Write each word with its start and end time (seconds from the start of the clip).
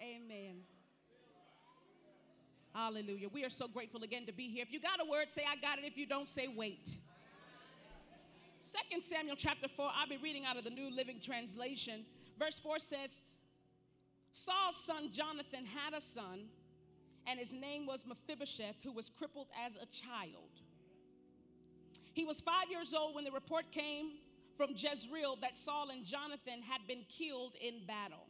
Amen. 0.00 0.62
Hallelujah. 2.74 3.28
We 3.32 3.44
are 3.44 3.50
so 3.50 3.68
grateful 3.68 4.02
again 4.02 4.26
to 4.26 4.32
be 4.32 4.48
here. 4.48 4.62
If 4.62 4.72
you 4.72 4.80
got 4.80 5.00
a 5.00 5.10
word, 5.10 5.28
say, 5.34 5.42
I 5.50 5.56
got 5.56 5.78
it. 5.78 5.84
If 5.86 5.96
you 5.96 6.06
don't, 6.06 6.28
say, 6.28 6.46
wait. 6.46 6.98
Second 8.60 9.02
Samuel 9.02 9.36
chapter 9.38 9.68
4, 9.74 9.90
I'll 9.96 10.08
be 10.08 10.18
reading 10.22 10.44
out 10.44 10.58
of 10.58 10.64
the 10.64 10.70
New 10.70 10.90
Living 10.94 11.18
Translation. 11.24 12.04
Verse 12.38 12.58
4 12.62 12.78
says, 12.78 13.20
Saul's 14.32 14.76
son 14.76 15.10
Jonathan 15.12 15.64
had 15.64 15.96
a 15.96 16.02
son, 16.02 16.48
and 17.26 17.40
his 17.40 17.52
name 17.52 17.86
was 17.86 18.04
Mephibosheth, 18.06 18.76
who 18.84 18.92
was 18.92 19.10
crippled 19.16 19.46
as 19.64 19.72
a 19.76 19.86
child. 19.86 20.52
He 22.12 22.26
was 22.26 22.40
five 22.40 22.68
years 22.70 22.92
old 22.92 23.14
when 23.14 23.24
the 23.24 23.30
report 23.30 23.72
came 23.72 24.18
from 24.58 24.70
Jezreel 24.76 25.36
that 25.40 25.56
Saul 25.56 25.88
and 25.88 26.04
Jonathan 26.04 26.60
had 26.60 26.86
been 26.86 27.04
killed 27.08 27.52
in 27.60 27.86
battle. 27.86 28.25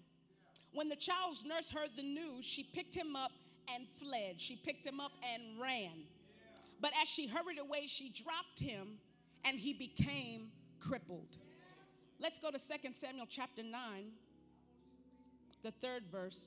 When 0.72 0.88
the 0.88 0.96
child's 0.96 1.44
nurse 1.44 1.70
heard 1.70 1.90
the 1.96 2.02
news, 2.02 2.44
she 2.44 2.64
picked 2.74 2.94
him 2.94 3.16
up 3.16 3.32
and 3.74 3.86
fled. 4.00 4.36
She 4.38 4.56
picked 4.56 4.86
him 4.86 5.00
up 5.00 5.12
and 5.22 5.60
ran. 5.60 6.04
But 6.80 6.92
as 7.00 7.08
she 7.08 7.26
hurried 7.26 7.58
away, 7.58 7.86
she 7.86 8.10
dropped 8.10 8.58
him 8.58 8.98
and 9.44 9.58
he 9.58 9.72
became 9.72 10.48
crippled. 10.80 11.28
Let's 12.20 12.38
go 12.38 12.50
to 12.50 12.58
2 12.58 12.92
Samuel 12.98 13.26
chapter 13.28 13.62
9, 13.62 13.70
the 15.62 15.70
third 15.70 16.04
verse. 16.10 16.38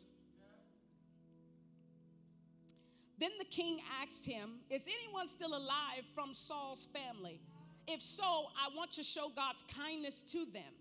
Then 3.19 3.31
the 3.38 3.45
king 3.45 3.79
asked 4.01 4.25
him, 4.25 4.59
Is 4.69 4.83
anyone 4.83 5.27
still 5.27 5.55
alive 5.55 6.05
from 6.15 6.33
Saul's 6.33 6.88
family? 6.93 7.39
If 7.88 8.01
so, 8.01 8.23
I 8.23 8.75
want 8.75 8.93
to 8.93 9.03
show 9.03 9.29
God's 9.35 9.63
kindness 9.75 10.21
to 10.31 10.45
them. 10.45 10.73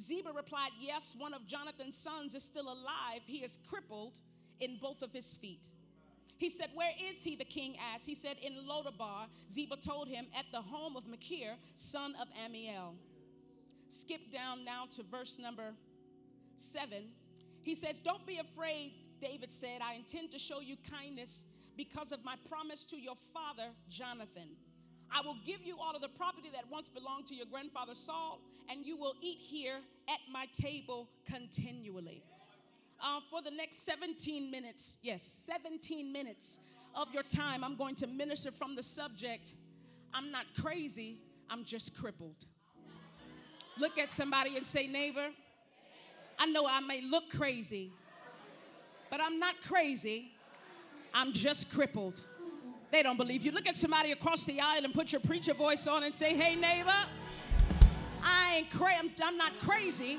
Ziba 0.00 0.30
replied, 0.34 0.70
Yes, 0.80 1.14
one 1.16 1.34
of 1.34 1.46
Jonathan's 1.46 1.96
sons 1.96 2.34
is 2.34 2.42
still 2.42 2.66
alive. 2.66 3.22
He 3.26 3.38
is 3.38 3.58
crippled 3.68 4.18
in 4.60 4.78
both 4.80 5.02
of 5.02 5.12
his 5.12 5.36
feet. 5.36 5.60
He 6.38 6.48
said, 6.48 6.68
Where 6.74 6.92
is 7.10 7.18
he? 7.22 7.36
The 7.36 7.44
king 7.44 7.76
asked. 7.94 8.06
He 8.06 8.14
said, 8.14 8.36
In 8.42 8.54
Lodabar. 8.68 9.26
Ziba 9.52 9.76
told 9.76 10.08
him, 10.08 10.26
At 10.36 10.46
the 10.52 10.62
home 10.62 10.96
of 10.96 11.06
Machir, 11.06 11.56
son 11.76 12.14
of 12.20 12.28
Amiel. 12.44 12.94
Skip 13.90 14.32
down 14.32 14.64
now 14.64 14.84
to 14.96 15.02
verse 15.02 15.36
number 15.40 15.74
seven. 16.58 17.08
He 17.62 17.74
says, 17.74 17.96
Don't 18.04 18.26
be 18.26 18.38
afraid, 18.38 18.92
David 19.20 19.52
said. 19.52 19.80
I 19.82 19.94
intend 19.94 20.30
to 20.32 20.38
show 20.38 20.60
you 20.60 20.76
kindness 20.90 21.42
because 21.76 22.12
of 22.12 22.24
my 22.24 22.36
promise 22.48 22.84
to 22.90 22.96
your 22.96 23.16
father, 23.32 23.70
Jonathan. 23.88 24.50
I 25.14 25.26
will 25.26 25.36
give 25.46 25.60
you 25.64 25.76
all 25.78 25.94
of 25.94 26.02
the 26.02 26.08
property 26.08 26.48
that 26.52 26.64
once 26.70 26.88
belonged 26.90 27.26
to 27.28 27.34
your 27.34 27.46
grandfather 27.46 27.94
Saul, 27.94 28.40
and 28.70 28.84
you 28.84 28.96
will 28.96 29.14
eat 29.22 29.38
here 29.40 29.78
at 30.08 30.20
my 30.30 30.46
table 30.60 31.08
continually 31.26 32.22
uh, 33.02 33.20
for 33.30 33.42
the 33.42 33.50
next 33.50 33.84
17 33.84 34.50
minutes, 34.50 34.96
yes, 35.02 35.22
17 35.46 36.12
minutes 36.12 36.58
of 36.94 37.08
your 37.12 37.22
time, 37.22 37.62
I'm 37.62 37.76
going 37.76 37.94
to 37.96 38.06
minister 38.06 38.50
from 38.50 38.74
the 38.74 38.82
subject 38.82 39.52
I'm 40.12 40.30
not 40.30 40.46
crazy, 40.58 41.18
I'm 41.50 41.66
just 41.66 41.94
crippled. 41.94 42.46
Look 43.78 43.98
at 43.98 44.10
somebody 44.10 44.56
and 44.56 44.66
say, 44.66 44.86
neighbor, 44.86 45.28
I 46.38 46.46
know 46.46 46.66
I 46.66 46.80
may 46.80 47.02
look 47.02 47.24
crazy, 47.30 47.92
but 49.10 49.20
I'm 49.20 49.38
not 49.38 49.56
crazy, 49.66 50.32
I'm 51.12 51.34
just 51.34 51.70
crippled. 51.70 52.18
They 52.90 53.02
don't 53.02 53.18
believe 53.18 53.42
you. 53.42 53.52
Look 53.52 53.66
at 53.66 53.76
somebody 53.76 54.12
across 54.12 54.44
the 54.44 54.60
aisle 54.60 54.84
and 54.84 54.94
put 54.94 55.12
your 55.12 55.20
preacher 55.20 55.52
voice 55.52 55.86
on 55.86 56.04
and 56.04 56.14
say, 56.14 56.34
hey, 56.34 56.54
neighbor, 56.54 56.90
I 58.22 58.56
ain't 58.56 58.70
cra- 58.70 58.96
I'm, 58.98 59.10
I'm 59.22 59.36
not 59.36 59.52
crazy, 59.60 60.18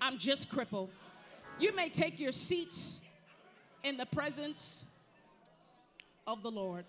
I'm 0.00 0.18
just 0.18 0.50
crippled. 0.50 0.90
You 1.58 1.74
may 1.74 1.88
take 1.88 2.20
your 2.20 2.32
seats 2.32 3.00
in 3.82 3.96
the 3.96 4.06
presence 4.06 4.84
of 6.26 6.42
the 6.42 6.50
Lord. 6.50 6.84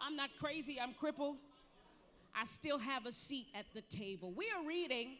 I'm 0.00 0.14
not 0.14 0.30
crazy, 0.38 0.78
I'm 0.80 0.94
crippled. 0.94 1.36
I 2.34 2.44
still 2.44 2.78
have 2.78 3.06
a 3.06 3.12
seat 3.12 3.46
at 3.54 3.64
the 3.74 3.80
table. 3.80 4.32
We 4.36 4.46
are 4.56 4.66
reading 4.66 5.16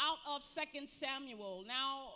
out 0.00 0.16
of 0.28 0.42
Second 0.54 0.88
Samuel. 0.88 1.64
Now, 1.68 2.08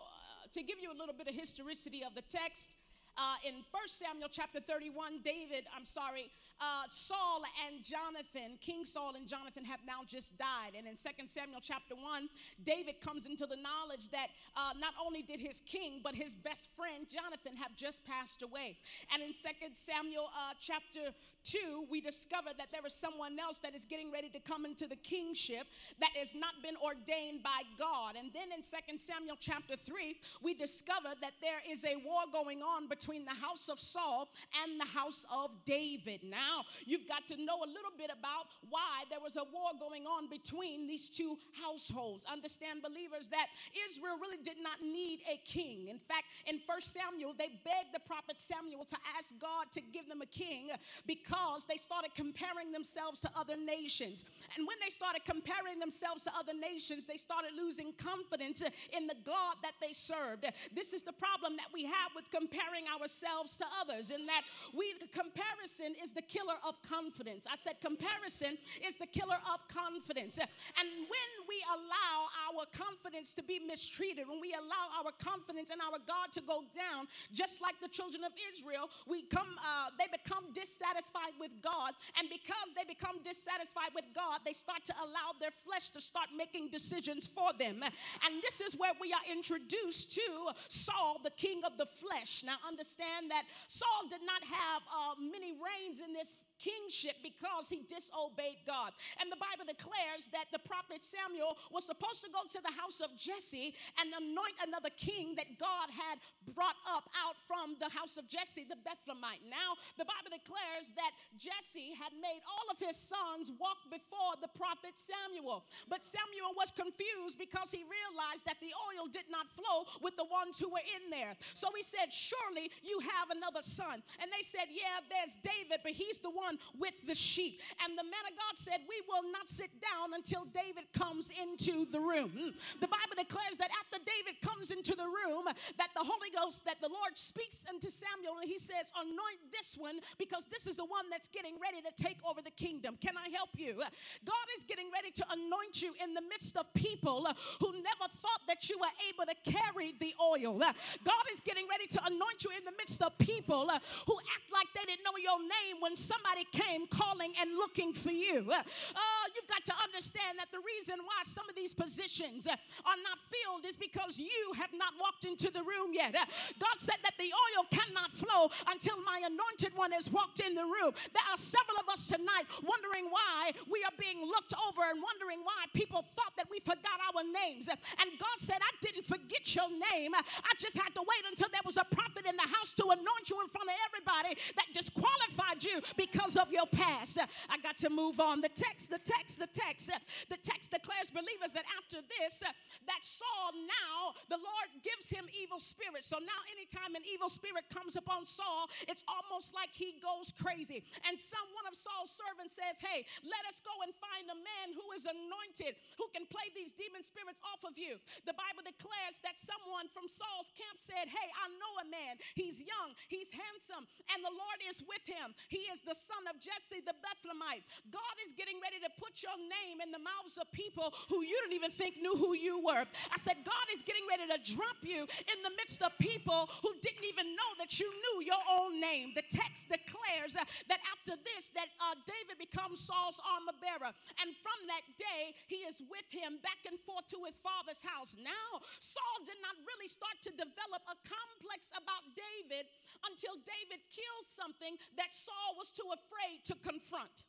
uh, 0.43 0.49
to 0.55 0.63
give 0.63 0.79
you 0.81 0.91
a 0.91 0.97
little 0.99 1.15
bit 1.15 1.29
of 1.29 1.35
historicity 1.35 2.03
of 2.03 2.15
the 2.15 2.23
text, 2.23 2.76
uh, 3.17 3.41
in 3.49 3.65
1 3.73 3.89
Samuel 3.89 4.29
chapter 4.29 4.61
31, 4.61 5.25
David, 5.25 5.65
I'm 5.73 5.89
sorry, 5.89 6.29
uh, 6.61 6.89
Saul 6.89 7.45
and 7.69 7.85
Jonathan, 7.85 8.57
King 8.61 8.85
Saul 8.85 9.17
and 9.17 9.29
Jonathan 9.29 9.65
have 9.65 9.81
now 9.85 10.05
just 10.09 10.37
died. 10.37 10.73
And 10.77 10.89
in 10.89 10.97
2 10.97 11.29
Samuel 11.29 11.61
chapter 11.61 11.97
1, 11.97 12.29
David 12.65 13.01
comes 13.05 13.29
into 13.29 13.45
the 13.45 13.61
knowledge 13.61 14.09
that 14.13 14.33
uh, 14.57 14.73
not 14.81 14.97
only 14.97 15.21
did 15.21 15.41
his 15.41 15.61
king, 15.69 16.01
but 16.01 16.17
his 16.17 16.33
best 16.45 16.73
friend 16.77 17.05
Jonathan 17.09 17.57
have 17.57 17.77
just 17.77 18.05
passed 18.05 18.41
away. 18.41 18.77
And 19.13 19.21
in 19.21 19.33
2 19.33 19.49
Samuel 19.77 20.33
uh, 20.33 20.57
chapter 20.61 21.13
2, 21.45 21.89
we 21.93 22.01
discover 22.01 22.57
that 22.57 22.73
there 22.73 22.85
is 22.85 22.97
someone 22.97 23.37
else 23.37 23.61
that 23.61 23.77
is 23.77 23.85
getting 23.85 24.09
ready 24.13 24.29
to 24.33 24.41
come 24.41 24.65
into 24.65 24.89
the 24.89 24.97
kingship 24.97 25.69
that 26.01 26.13
has 26.17 26.33
not 26.33 26.57
been 26.65 26.77
ordained 26.81 27.45
by 27.45 27.65
God. 27.77 28.17
And 28.17 28.33
then 28.33 28.49
in 28.53 28.65
2 28.65 28.97
Samuel 29.01 29.37
chapter 29.41 29.77
3, 29.77 30.17
we 30.41 30.57
discover 30.57 31.13
that 31.21 31.37
there 31.41 31.61
is 31.65 31.85
a 31.85 32.01
war 32.01 32.25
going 32.33 32.65
on 32.65 32.89
between 32.89 33.06
between 33.07 33.25
the 33.25 33.39
house 33.39 33.71
of 33.71 33.79
Saul 33.79 34.27
and 34.67 34.81
the 34.83 34.91
house 34.91 35.23
of 35.31 35.55
David. 35.65 36.27
Now, 36.27 36.67
you've 36.91 37.07
got 37.07 37.23
to 37.31 37.39
know 37.39 37.63
a 37.63 37.71
little 37.71 37.95
bit 37.95 38.11
about 38.11 38.51
why 38.67 39.07
there 39.15 39.23
was 39.23 39.39
a 39.39 39.47
war 39.55 39.71
going 39.79 40.11
on 40.11 40.27
between 40.27 40.91
these 40.91 41.07
two 41.07 41.39
households. 41.55 42.27
Understand, 42.27 42.83
believers, 42.83 43.31
that 43.31 43.47
Israel 43.87 44.19
really 44.19 44.43
did 44.43 44.59
not 44.59 44.83
need 44.83 45.23
a 45.31 45.39
king. 45.47 45.87
In 45.87 46.03
fact, 46.03 46.27
in 46.51 46.59
1 46.67 46.83
Samuel, 46.83 47.31
they 47.39 47.55
begged 47.63 47.95
the 47.95 48.03
prophet 48.03 48.43
Samuel 48.43 48.83
to 48.91 48.99
ask 49.15 49.31
God 49.39 49.71
to 49.79 49.81
give 49.95 50.11
them 50.11 50.19
a 50.19 50.27
king 50.27 50.75
because 51.07 51.63
they 51.71 51.79
started 51.79 52.11
comparing 52.19 52.75
themselves 52.75 53.23
to 53.23 53.31
other 53.39 53.55
nations. 53.55 54.27
And 54.59 54.67
when 54.67 54.83
they 54.83 54.91
started 54.91 55.23
comparing 55.23 55.79
themselves 55.79 56.27
to 56.27 56.35
other 56.35 56.59
nations, 56.59 57.07
they 57.07 57.23
started 57.23 57.55
losing 57.55 57.95
confidence 58.03 58.67
in 58.67 59.07
the 59.07 59.15
God 59.23 59.63
that 59.63 59.79
they 59.79 59.95
served. 59.95 60.43
This 60.75 60.91
is 60.91 61.07
the 61.07 61.15
problem 61.15 61.55
that 61.63 61.71
we 61.71 61.87
have 61.87 62.11
with 62.19 62.27
comparing 62.35 62.91
ourselves 62.97 63.57
to 63.59 63.67
others 63.81 64.11
in 64.11 64.27
that 64.27 64.43
we 64.73 64.97
comparison 65.13 65.95
is 66.03 66.11
the 66.13 66.25
killer 66.25 66.57
of 66.65 66.75
confidence. 66.83 67.45
I 67.47 67.57
said 67.61 67.81
comparison 67.81 68.57
is 68.81 68.97
the 68.97 69.07
killer 69.07 69.39
of 69.47 69.61
confidence. 69.69 70.41
And 70.41 70.89
when 71.07 71.31
we 71.47 71.61
allow 71.69 72.33
our 72.49 72.65
confidence 72.73 73.33
to 73.37 73.43
be 73.43 73.61
mistreated, 73.61 74.27
when 74.29 74.41
we 74.41 74.57
allow 74.57 74.91
our 74.99 75.13
confidence 75.21 75.69
and 75.71 75.81
our 75.85 76.01
God 76.03 76.33
to 76.35 76.43
go 76.43 76.65
down, 76.73 77.07
just 77.33 77.61
like 77.61 77.77
the 77.85 77.93
children 77.93 78.25
of 78.25 78.33
Israel, 78.53 78.89
we 79.07 79.23
come 79.29 79.55
uh, 79.61 79.93
they 79.99 80.09
become 80.11 80.51
dissatisfied 80.57 81.37
with 81.39 81.53
God, 81.63 81.93
and 82.19 82.29
because 82.29 82.69
they 82.75 82.87
become 82.87 83.21
dissatisfied 83.23 83.93
with 83.95 84.09
God, 84.15 84.43
they 84.45 84.57
start 84.57 84.85
to 84.89 84.95
allow 84.99 85.37
their 85.39 85.55
flesh 85.65 85.91
to 85.93 86.01
start 86.01 86.33
making 86.33 86.73
decisions 86.73 87.29
for 87.29 87.53
them. 87.57 87.83
And 87.83 88.33
this 88.43 88.61
is 88.61 88.75
where 88.79 88.95
we 89.01 89.13
are 89.13 89.25
introduced 89.29 90.15
to 90.15 90.55
Saul, 90.69 91.21
the 91.23 91.35
king 91.35 91.63
of 91.65 91.77
the 91.79 91.87
flesh. 92.01 92.43
Now, 92.45 92.57
understand 92.67 92.86
that 93.31 93.45
Saul 93.69 94.07
did 94.09 94.23
not 94.23 94.43
have 94.47 94.83
uh, 94.87 95.19
many 95.19 95.53
reigns 95.59 95.99
in 95.99 96.15
this 96.15 96.47
kingship 96.61 97.21
because 97.23 97.69
he 97.69 97.85
disobeyed 97.87 98.63
God. 98.67 98.93
And 99.21 99.31
the 99.31 99.41
Bible 99.41 99.67
declares 99.69 100.29
that 100.33 100.49
the 100.53 100.63
prophet 100.63 101.05
Samuel 101.05 101.57
was 101.73 101.85
supposed 101.85 102.23
to 102.25 102.31
go 102.31 102.45
to 102.47 102.61
the 102.61 102.75
house 102.75 103.01
of 103.03 103.13
Jesse 103.17 103.75
and 103.99 104.13
anoint 104.13 104.57
another 104.63 104.93
king 104.95 105.35
that 105.37 105.59
God 105.59 105.91
had 105.91 106.21
brought 106.53 106.79
up 106.87 107.09
out 107.17 107.37
from 107.49 107.77
the 107.81 107.91
house 107.91 108.17
of 108.17 108.29
Jesse, 108.31 108.69
the 108.69 108.79
Bethlehemite. 108.87 109.45
Now, 109.47 109.77
the 109.99 110.07
Bible 110.07 110.33
declares 110.33 110.89
that 110.95 111.13
Jesse 111.37 111.97
had 111.97 112.15
made 112.21 112.41
all 112.47 112.67
of 112.71 112.79
his 112.79 112.97
sons 112.97 113.51
walk 113.59 113.83
before 113.91 114.39
the 114.39 114.51
prophet 114.55 114.95
Samuel. 114.97 115.67
But 115.91 116.07
Samuel 116.07 116.55
was 116.55 116.73
confused 116.73 117.41
because 117.41 117.73
he 117.73 117.83
realized 117.87 118.47
that 118.47 118.61
the 118.63 118.73
oil 118.93 119.11
did 119.11 119.27
not 119.29 119.51
flow 119.53 119.89
with 120.01 120.15
the 120.15 120.29
ones 120.29 120.57
who 120.57 120.71
were 120.71 120.85
in 120.85 121.11
there. 121.11 121.35
So 121.59 121.69
he 121.75 121.83
said, 121.83 122.15
Surely 122.15 122.71
you 122.87 123.03
have 123.03 123.35
another 123.35 123.63
son. 123.63 124.03
And 124.23 124.31
they 124.31 124.45
said, 124.47 124.71
Yeah, 124.71 125.03
there's 125.11 125.35
David, 125.43 125.83
but 125.83 125.93
he's 125.97 126.23
the 126.23 126.31
one 126.31 126.46
one 126.47 126.63
with 126.79 126.95
the 127.11 127.19
sheep. 127.19 127.59
And 127.83 127.99
the 127.99 128.07
man 128.07 128.23
of 128.31 128.39
God 128.39 128.55
said, 128.63 128.87
We 128.87 129.03
will 129.11 129.27
not 129.35 129.51
sit 129.51 129.75
down 129.83 130.15
until 130.15 130.47
David 130.55 130.87
comes 130.95 131.27
into 131.35 131.91
the 131.91 131.99
room. 131.99 132.31
Hmm. 132.31 132.55
The 132.79 132.87
Bible 132.87 133.19
declares 133.19 133.59
that 133.59 133.75
after 133.75 133.99
David 133.99 134.39
comes 134.39 134.71
into 134.71 134.95
the 134.95 135.11
room, 135.11 135.51
that 135.51 135.91
the 135.99 136.07
Holy 136.07 136.31
Ghost, 136.31 136.63
that 136.63 136.79
the 136.79 136.89
Lord 136.91 137.19
speaks 137.19 137.67
unto 137.67 137.91
Samuel 137.91 138.39
and 138.39 138.47
he 138.47 138.63
says, 138.63 138.87
Anoint 138.95 139.43
this 139.51 139.75
one 139.75 139.99
because 140.23 140.47
this 140.55 140.71
is 140.71 140.79
the 140.79 140.87
one 140.87 141.11
that's 141.11 141.27
getting 141.35 141.59
ready 141.59 141.83
to 141.83 141.91
take 141.99 142.23
over 142.23 142.39
the 142.39 142.55
kingdom. 142.55 142.95
Can 143.03 143.19
I 143.19 143.33
help 143.35 143.51
you? 143.59 143.83
God 144.23 144.47
is 144.55 144.63
getting 144.71 144.93
ready 144.95 145.11
to 145.19 145.25
anoint 145.33 145.83
you 145.83 145.91
in 145.99 146.15
the 146.15 146.23
midst 146.23 146.55
of 146.55 146.71
people 146.79 147.27
who 147.59 147.71
never 147.83 148.07
thought 148.23 148.45
that 148.47 148.69
you 148.71 148.79
were 148.79 148.93
able 149.11 149.27
to 149.27 149.37
carry 149.43 149.95
the 149.99 150.15
oil. 150.21 150.59
God 150.61 151.25
is 151.35 151.41
getting 151.43 151.67
ready 151.67 151.89
to 151.97 152.01
anoint 152.05 152.45
you 152.45 152.53
in 152.53 152.65
the 152.65 152.77
midst 152.77 153.03
of 153.03 153.17
people 153.19 153.67
who 154.07 154.17
act 154.37 154.47
like 154.53 154.69
they 154.77 154.85
didn't 154.85 155.05
know 155.05 155.17
your 155.17 155.41
name 155.41 155.81
when 155.81 155.97
somebody 155.97 156.36
came 156.45 156.87
calling 156.89 157.33
and 157.41 157.57
looking 157.57 157.93
for 157.93 158.11
you. 158.11 158.51
Uh, 158.51 158.61
uh 158.61 159.25
you've 159.35 159.49
got 159.49 159.65
to 159.65 159.75
understand 159.83 160.39
that 160.39 160.49
the 160.53 160.61
reason 160.61 161.01
why 161.05 161.23
some 161.25 161.49
of 161.49 161.55
these 161.55 161.73
positions 161.73 162.47
uh, 162.47 162.57
are 162.85 163.01
not 163.05 163.19
filled 163.31 163.65
is 163.65 163.77
because 163.77 164.19
you 164.19 164.53
have 164.57 164.73
not 164.75 164.93
walked 164.99 165.25
into 165.25 165.51
the 165.51 165.63
room 165.63 165.93
yet. 165.93 166.15
Uh, 166.15 166.25
God 166.59 166.77
said 166.79 166.99
that 167.05 167.15
the 167.19 167.31
oil 167.31 167.65
cannot 167.71 168.13
flow 168.13 168.51
until 168.67 168.97
my 169.05 169.23
anointed 169.25 169.77
one 169.77 169.93
has 169.93 170.11
walked 170.11 170.41
in 170.41 170.55
the 170.55 170.65
room. 170.65 170.93
There 171.15 171.27
are 171.31 171.39
several 171.39 171.79
of 171.79 171.87
us 171.93 172.09
tonight 172.09 172.49
wondering 172.65 173.09
why 173.13 173.53
we 173.71 173.85
are 173.85 173.95
being 174.01 174.25
looked 174.25 174.55
over 174.57 174.83
and 174.89 174.99
wondering 175.03 175.45
why 175.45 175.69
people 175.73 176.03
thought 176.17 176.35
that 176.37 176.51
we 176.51 176.61
forgot 176.61 176.99
our 177.13 177.23
names. 177.23 177.69
And 177.69 178.09
God 178.19 178.39
said, 178.43 178.59
I 178.59 178.73
didn't 178.83 179.07
forget 179.07 179.45
your 179.55 179.71
name. 179.71 180.15
I 180.17 180.53
just 180.59 180.77
had 180.77 180.91
to 180.99 181.03
wait 181.03 181.25
until 181.29 181.49
there 181.53 181.65
was 181.65 181.77
a 181.77 181.87
prophet 181.87 182.27
in 182.27 182.37
the 182.37 182.49
house 182.49 182.73
to 182.81 182.85
anoint 182.91 183.27
you 183.29 183.39
in 183.45 183.49
front 183.49 183.71
of 183.71 183.77
everybody 183.87 184.35
that 184.57 184.69
disqualified 184.73 185.63
you 185.63 185.81
because 185.97 186.26
of 186.35 186.51
your 186.51 186.67
past. 186.67 187.23
I 187.23 187.63
got 187.63 187.79
to 187.87 187.91
move 187.91 188.19
on. 188.19 188.43
The 188.43 188.51
text, 188.51 188.91
the 188.91 188.99
text, 188.99 189.39
the 189.39 189.47
text. 189.47 189.87
The 190.27 190.41
text 190.43 190.75
declares 190.75 191.15
believers 191.15 191.55
that 191.55 191.69
after 191.79 192.03
this, 192.03 192.43
that 192.43 193.03
Saul 193.07 193.55
now, 193.55 194.19
the 194.27 194.41
Lord 194.43 194.69
gives 194.83 195.07
him 195.07 195.31
evil 195.31 195.63
spirits. 195.63 196.11
So 196.11 196.19
now 196.19 196.41
anytime 196.51 196.99
an 196.99 197.07
evil 197.07 197.31
spirit 197.31 197.71
comes 197.71 197.95
upon 197.95 198.27
Saul, 198.27 198.67
it's 198.91 199.07
almost 199.07 199.55
like 199.55 199.71
he 199.71 200.03
goes 200.03 200.35
crazy. 200.35 200.83
And 201.07 201.15
some 201.21 201.47
one 201.55 201.69
of 201.71 201.79
Saul's 201.79 202.11
servants 202.11 202.59
says, 202.59 202.75
Hey, 202.83 203.07
let 203.23 203.45
us 203.47 203.63
go 203.63 203.75
and 203.85 203.95
find 204.03 204.27
a 204.27 204.39
man 204.41 204.75
who 204.75 204.91
is 204.97 205.05
anointed, 205.05 205.79
who 206.01 206.09
can 206.11 206.25
play 206.27 206.51
these 206.57 206.73
demon 206.75 207.05
spirits 207.05 207.39
off 207.45 207.63
of 207.63 207.77
you. 207.77 208.01
The 208.25 208.35
Bible 208.35 208.65
declares 208.65 209.21
that 209.21 209.37
someone 209.45 209.93
from 209.93 210.09
Saul's 210.09 210.51
camp 210.57 210.81
said, 210.81 211.13
Hey, 211.13 211.29
I 211.37 211.53
know 211.61 211.73
a 211.85 211.87
man. 211.87 212.17
He's 212.33 212.57
young, 212.57 212.97
he's 213.13 213.29
handsome, 213.29 213.85
and 214.09 214.25
the 214.25 214.33
Lord 214.33 214.59
is 214.65 214.81
with 214.89 215.05
him. 215.05 215.37
He 215.53 215.69
is 215.69 215.83
the 215.85 215.95
son 215.95 216.16
of 216.25 216.41
Jesse 216.41 216.81
the 216.81 216.97
Bethlehemite. 217.05 217.69
God 217.93 218.17
is 218.25 218.33
getting 218.33 218.57
ready 218.65 218.81
to 218.81 218.91
put 218.97 219.21
your 219.21 219.37
name 219.37 219.85
in 219.85 219.93
the 219.93 220.01
mouths 220.01 220.41
of 220.41 220.49
people 220.57 220.89
who 221.13 221.21
you 221.21 221.37
didn't 221.45 221.61
even 221.61 221.73
think 221.77 222.01
knew 222.01 222.17
who 222.17 222.33
you 222.33 222.57
were. 222.65 222.89
I 222.89 223.19
said, 223.21 223.45
God 223.45 223.67
is 223.77 223.85
getting 223.85 224.09
ready 224.09 224.25
to 224.33 224.39
drop 224.57 224.81
you 224.81 225.05
in 225.05 225.39
the 225.45 225.53
midst 225.61 225.85
of 225.85 225.93
people 226.01 226.49
who 226.65 226.73
didn't 226.81 227.05
even 227.05 227.37
know 227.37 227.51
that 227.61 227.77
you 227.77 227.89
knew 227.93 228.25
your 228.25 228.41
own 228.49 228.81
name. 228.81 229.13
The 229.13 229.27
text 229.29 229.69
declares 229.69 230.33
uh, 230.33 230.49
that 230.73 230.81
after 230.97 231.19
this, 231.21 231.53
that 231.53 231.69
uh, 231.77 231.99
David 232.09 232.41
becomes 232.41 232.81
Saul's 232.81 233.21
armor 233.21 233.57
bearer. 233.61 233.93
And 234.23 234.33
from 234.41 234.59
that 234.73 234.85
day, 234.97 235.37
he 235.51 235.69
is 235.69 235.77
with 235.93 236.09
him 236.09 236.41
back 236.41 236.65
and 236.65 236.81
forth 236.89 237.05
to 237.13 237.21
his 237.29 237.37
father's 237.43 237.83
house. 237.85 238.17
Now, 238.17 238.65
Saul 238.81 239.27
did 239.29 239.39
not 239.45 239.59
really 239.69 239.91
start 239.91 240.17
to 240.25 240.33
develop 240.33 240.83
a 240.89 240.97
complex 241.05 241.69
about 241.75 242.07
David 242.15 242.71
until 243.05 243.37
David 243.43 243.83
killed 243.91 244.27
something 244.31 244.79
that 244.95 245.11
Saul 245.11 245.59
was 245.59 245.75
too 245.75 245.87
afraid 245.91 246.06
to 246.47 246.55
confront. 246.63 247.27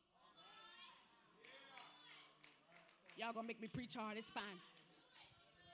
Y'all 3.17 3.33
gonna 3.33 3.47
make 3.47 3.61
me 3.61 3.67
preach 3.67 3.97
hard, 3.97 4.17
it's 4.17 4.29
fine. 4.29 4.61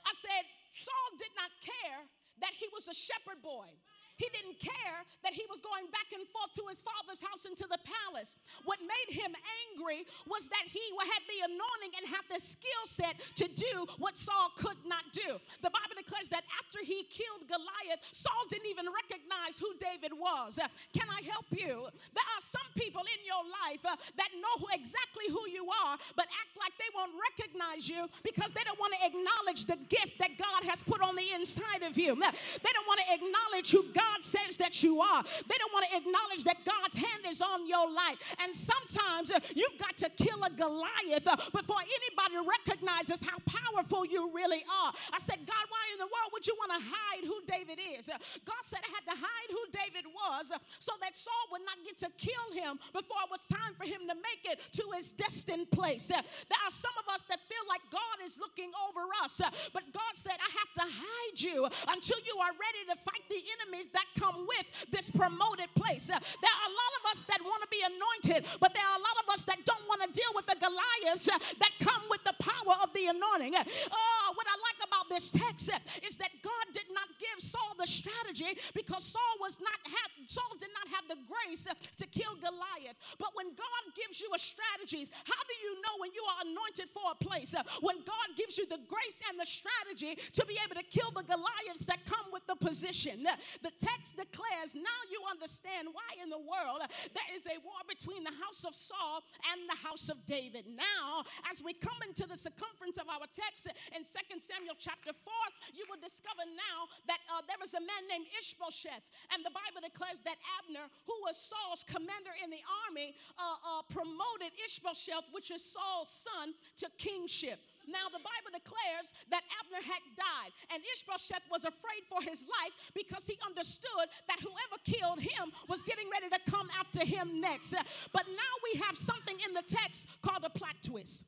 I 0.07 0.13
said, 0.15 0.43
Saul 0.71 1.09
did 1.19 1.31
not 1.35 1.51
care 1.59 1.99
that 2.39 2.55
he 2.55 2.67
was 2.71 2.87
a 2.87 2.95
shepherd 2.95 3.43
boy. 3.43 3.67
He 4.15 4.29
didn't 4.29 4.61
care 4.61 5.01
that 5.25 5.33
he 5.33 5.41
was 5.49 5.57
going 5.65 5.89
back 5.89 6.13
and 6.13 6.21
forth 6.29 6.53
to 6.61 6.63
his 6.69 6.77
father's 6.85 7.17
house 7.23 7.49
into 7.49 7.65
the 7.65 7.81
palace. 7.81 8.37
What 8.61 8.77
made 8.85 9.09
him 9.09 9.33
angry 9.65 10.05
was 10.29 10.45
that 10.53 10.69
he 10.69 10.81
had 11.01 11.23
the 11.25 11.41
anointing 11.49 11.93
and 11.97 12.05
had 12.05 12.25
the 12.29 12.37
skill 12.37 12.83
set 12.85 13.17
to 13.41 13.49
do 13.49 13.89
what 13.97 14.15
Saul 14.15 14.53
could 14.53 14.77
not 14.85 15.09
do. 15.11 15.41
The 15.65 15.73
Bible 15.73 15.97
declares 15.97 16.29
that 16.29 16.45
after 16.61 16.85
he 16.85 17.09
killed 17.09 17.49
Goliath, 17.49 18.05
Saul 18.13 18.45
didn't 18.53 18.69
even 18.69 18.85
recognize 18.87 19.57
who 19.57 19.73
David 19.81 20.13
was. 20.13 20.61
Uh, 20.61 20.69
can 20.93 21.09
I 21.09 21.25
help 21.25 21.49
you? 21.49 21.89
There 22.13 22.29
are 22.37 22.43
some 22.43 22.69
people 22.77 23.03
in 23.03 23.21
your 23.25 23.43
life 23.49 23.81
uh, 23.81 23.97
that 23.97 24.31
know 24.37 24.69
exactly 24.71 25.27
who 25.33 25.49
you 25.49 25.65
are, 25.85 25.97
but 26.13 26.29
act 26.29 26.53
like 26.61 26.75
they 26.77 26.89
won't 26.93 27.17
recognize 27.17 27.89
you 27.89 28.05
because 28.21 28.53
they 28.53 28.63
don't 28.63 28.79
want 28.79 28.93
to 28.93 29.01
acknowledge 29.01 29.65
the 29.65 29.79
gift 29.89 30.21
that 30.21 30.37
God 30.37 30.69
has 30.69 30.79
put 30.85 31.01
on 31.01 31.17
the 31.17 31.33
inside 31.33 31.81
of 31.81 31.97
you. 31.97 32.13
They 32.13 32.71
don't 32.73 32.87
want 32.87 33.01
to 33.01 33.09
acknowledge 33.09 33.73
who 33.73 33.89
God 33.91 34.02
God 34.03 34.19
says 34.23 34.57
that 34.57 34.83
you 34.83 34.99
are. 34.99 35.23
They 35.23 35.57
don't 35.57 35.73
want 35.73 35.85
to 35.89 35.93
acknowledge 35.95 36.43
that 36.43 36.59
God's 36.67 36.97
hand 36.97 37.23
is 37.27 37.39
on 37.41 37.67
your 37.67 37.87
life. 37.87 38.19
And 38.43 38.51
sometimes 38.55 39.31
uh, 39.31 39.39
you've 39.55 39.79
got 39.79 39.95
to 40.03 40.09
kill 40.19 40.43
a 40.43 40.51
Goliath 40.51 41.25
uh, 41.25 41.39
before 41.55 41.79
anybody 41.79 42.37
recognizes 42.43 43.23
how 43.23 43.39
powerful 43.47 44.03
you 44.05 44.31
really 44.33 44.63
are. 44.67 44.91
I 45.11 45.19
said, 45.23 45.39
God, 45.47 45.65
why 45.71 45.83
in 45.95 45.99
the 46.03 46.09
world 46.11 46.29
would 46.35 46.45
you 46.45 46.55
want 46.59 46.75
to 46.75 46.81
hide 46.83 47.23
who 47.23 47.39
David 47.47 47.79
is? 47.79 48.09
Uh, 48.09 48.19
God 48.43 48.63
said 48.67 48.83
I 48.83 48.91
had 48.91 49.05
to 49.07 49.17
hide 49.17 49.49
who 49.49 49.63
David 49.71 50.05
was 50.11 50.51
so 50.79 50.93
that 50.99 51.15
Saul 51.15 51.45
would 51.55 51.63
not 51.63 51.79
get 51.87 51.95
to 52.03 52.09
kill 52.19 52.47
him 52.51 52.79
before 52.91 53.23
it 53.23 53.31
was 53.31 53.43
time 53.47 53.73
for 53.79 53.87
him 53.87 54.03
to 54.11 54.15
make 54.19 54.43
it 54.43 54.59
to 54.79 54.83
his 54.97 55.15
destined 55.15 55.71
place. 55.71 56.11
There 56.11 56.61
are 56.65 56.73
some 56.73 56.95
of 56.99 57.07
us 57.07 57.23
that 57.31 57.39
feel 57.47 57.65
like 57.71 57.83
God 57.87 58.19
is 58.25 58.35
looking 58.35 58.71
over 58.89 59.07
us, 59.23 59.39
but 59.71 59.85
God 59.95 60.13
said, 60.15 60.35
I 60.37 60.51
have 60.51 60.71
to 60.83 60.85
hide 60.89 61.37
you 61.39 61.63
until 61.87 62.19
you 62.25 62.35
are 62.43 62.53
ready 62.53 62.83
to 62.91 62.95
fight 63.05 63.23
the 63.29 63.39
enemies 63.39 63.92
that 63.93 64.07
come 64.17 64.45
with 64.45 64.67
this 64.91 65.09
promoted 65.09 65.69
place. 65.75 66.09
Uh, 66.09 66.17
there 66.17 66.53
are 66.53 66.67
a 66.69 66.73
lot 66.73 66.93
of 66.99 67.03
us 67.13 67.19
that 67.29 67.39
want 67.41 67.61
to 67.63 67.69
be 67.69 67.81
anointed, 67.81 68.45
but 68.59 68.73
there 68.73 68.85
are 68.85 68.97
a 68.97 69.03
lot 69.03 69.17
of 69.23 69.27
us 69.33 69.45
that 69.45 69.61
don't 69.65 69.85
want 69.87 70.01
to 70.03 70.09
deal 70.11 70.29
with 70.35 70.45
the 70.49 70.57
Goliaths 70.57 71.29
uh, 71.29 71.37
that 71.61 71.73
come 71.79 72.03
with 72.09 72.21
the 72.25 72.35
power 72.41 72.75
of 72.81 72.89
the 72.93 73.07
anointing. 73.07 73.53
Oh, 73.55 74.27
what 74.35 74.47
I 74.49 74.55
like 74.61 74.79
about 74.81 75.07
this 75.09 75.29
text 75.29 75.69
is 76.01 76.17
that 76.17 76.33
God 76.41 76.65
did 76.73 76.89
not 76.91 77.07
give 77.21 77.37
Saul 77.41 77.77
the 77.77 77.87
strategy 77.87 78.57
because 78.73 79.05
Saul 79.05 79.35
was 79.39 79.57
not 79.61 79.79
have, 79.85 80.11
Saul 80.27 80.57
did 80.59 80.73
not 80.73 80.89
have 80.91 81.05
the 81.07 81.19
grace 81.29 81.67
to 81.69 82.05
kill 82.07 82.35
Goliath. 82.41 82.97
But 83.21 83.37
when 83.37 83.53
God 83.53 83.83
gives 84.13 84.21
you 84.21 84.29
a 84.29 84.37
strategy, 84.37 85.09
how 85.25 85.41
do 85.49 85.55
you 85.57 85.73
know 85.81 85.97
when 85.97 86.13
you 86.13 86.21
are 86.21 86.45
anointed 86.45 86.85
for 86.93 87.01
a 87.09 87.17
place? 87.17 87.57
Uh, 87.57 87.65
when 87.81 87.97
God 88.05 88.37
gives 88.37 88.61
you 88.61 88.69
the 88.69 88.77
grace 88.85 89.17
and 89.25 89.41
the 89.41 89.49
strategy 89.49 90.21
to 90.37 90.45
be 90.45 90.61
able 90.61 90.77
to 90.77 90.85
kill 90.85 91.09
the 91.17 91.25
Goliaths 91.25 91.89
that 91.89 92.05
come 92.05 92.29
with 92.29 92.45
the 92.45 92.53
position. 92.53 93.25
The 93.25 93.73
text 93.81 94.13
declares, 94.13 94.77
now 94.77 94.99
you 95.09 95.17
understand 95.25 95.89
why 95.89 96.05
in 96.21 96.29
the 96.29 96.37
world 96.37 96.85
there 96.85 97.29
is 97.33 97.49
a 97.49 97.57
war 97.65 97.81
between 97.89 98.21
the 98.21 98.37
house 98.37 98.61
of 98.61 98.77
Saul 98.77 99.25
and 99.49 99.65
the 99.65 99.79
house 99.81 100.13
of 100.13 100.21
David. 100.29 100.69
Now, 100.69 101.25
as 101.49 101.65
we 101.65 101.73
come 101.73 101.97
into 102.05 102.29
the 102.29 102.37
circumference 102.37 103.01
of 103.01 103.09
our 103.09 103.25
text 103.33 103.65
in 103.97 104.05
2 104.05 104.45
Samuel 104.45 104.77
chapter 104.77 105.09
4, 105.09 105.73
you 105.73 105.89
will 105.89 105.97
discover 105.97 106.45
now 106.53 106.85
that 107.09 107.25
uh, 107.33 107.41
there 107.49 107.57
was 107.57 107.73
a 107.73 107.81
man 107.81 108.05
named 108.05 108.29
Ishbosheth, 108.37 109.01
and 109.33 109.41
the 109.41 109.53
Bible 109.55 109.81
declares 109.81 110.21
that 110.21 110.37
Abner, 110.61 110.85
who 111.09 111.17
was 111.25 111.33
Saul's 111.33 111.81
commander 111.89 112.37
in 112.37 112.53
the 112.53 112.61
army, 112.85 113.17
uh, 113.41 113.57
uh, 113.63 113.81
promoted 114.03 114.51
Ishbosheth, 114.59 115.31
which 115.31 115.47
is 115.47 115.63
Saul's 115.63 116.11
son, 116.11 116.51
to 116.83 116.91
kingship. 116.99 117.63
Now, 117.87 118.11
the 118.11 118.19
Bible 118.19 118.51
declares 118.51 119.15
that 119.31 119.47
Abner 119.63 119.79
had 119.79 120.03
died, 120.19 120.51
and 120.75 120.83
Ishbosheth 120.83 121.47
was 121.47 121.63
afraid 121.63 122.03
for 122.11 122.19
his 122.19 122.43
life 122.43 122.75
because 122.91 123.23
he 123.23 123.39
understood 123.39 124.11
that 124.27 124.43
whoever 124.43 124.75
killed 124.83 125.23
him 125.23 125.55
was 125.71 125.87
getting 125.87 126.11
ready 126.11 126.27
to 126.27 126.39
come 126.51 126.67
after 126.75 127.07
him 127.07 127.39
next. 127.39 127.71
But 128.11 128.27
now 128.27 128.53
we 128.67 128.83
have 128.83 128.99
something 128.99 129.39
in 129.39 129.55
the 129.55 129.63
text 129.63 130.03
called 130.19 130.43
a 130.43 130.51
plot 130.51 130.75
twist. 130.83 131.23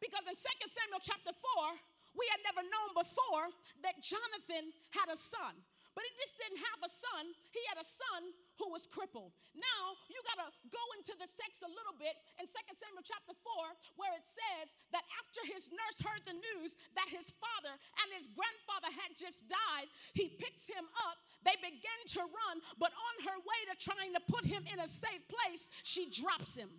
Because 0.00 0.24
in 0.24 0.34
2 0.34 0.72
Samuel 0.72 1.04
chapter 1.04 1.36
4, 1.36 2.16
we 2.16 2.24
had 2.32 2.40
never 2.48 2.64
known 2.64 2.96
before 2.96 3.52
that 3.84 4.00
Jonathan 4.00 4.72
had 4.92 5.12
a 5.12 5.16
son. 5.20 5.60
But 5.92 6.08
he 6.08 6.12
just 6.16 6.40
didn't 6.40 6.64
have 6.64 6.80
a 6.80 6.90
son, 6.90 7.36
he 7.52 7.60
had 7.68 7.76
a 7.76 7.84
son 7.84 8.32
who 8.56 8.72
was 8.72 8.88
crippled. 8.88 9.36
Now, 9.52 9.96
you 10.08 10.16
got 10.24 10.40
to 10.40 10.48
go 10.72 10.80
into 10.96 11.12
the 11.20 11.28
sex 11.28 11.60
a 11.60 11.68
little 11.68 11.92
bit 12.00 12.16
in 12.40 12.48
2 12.48 12.80
Samuel 12.80 13.04
chapter 13.04 13.36
4, 13.36 14.00
where 14.00 14.16
it 14.16 14.24
says 14.24 14.72
that 14.96 15.04
after 15.20 15.44
his 15.44 15.68
nurse 15.68 15.98
heard 16.00 16.24
the 16.24 16.36
news 16.36 16.80
that 16.96 17.12
his 17.12 17.28
father 17.36 17.76
and 17.76 18.08
his 18.16 18.24
grandfather 18.32 18.88
had 18.88 19.12
just 19.20 19.44
died, 19.52 19.92
he 20.16 20.32
picks 20.40 20.64
him 20.64 20.88
up. 21.04 21.20
They 21.44 21.60
begin 21.60 22.00
to 22.16 22.24
run, 22.24 22.56
but 22.80 22.96
on 22.96 23.14
her 23.28 23.38
way 23.44 23.60
to 23.68 23.76
trying 23.76 24.16
to 24.16 24.22
put 24.32 24.48
him 24.48 24.64
in 24.64 24.80
a 24.80 24.88
safe 24.88 25.24
place, 25.28 25.68
she 25.84 26.08
drops 26.08 26.56
him. 26.56 26.72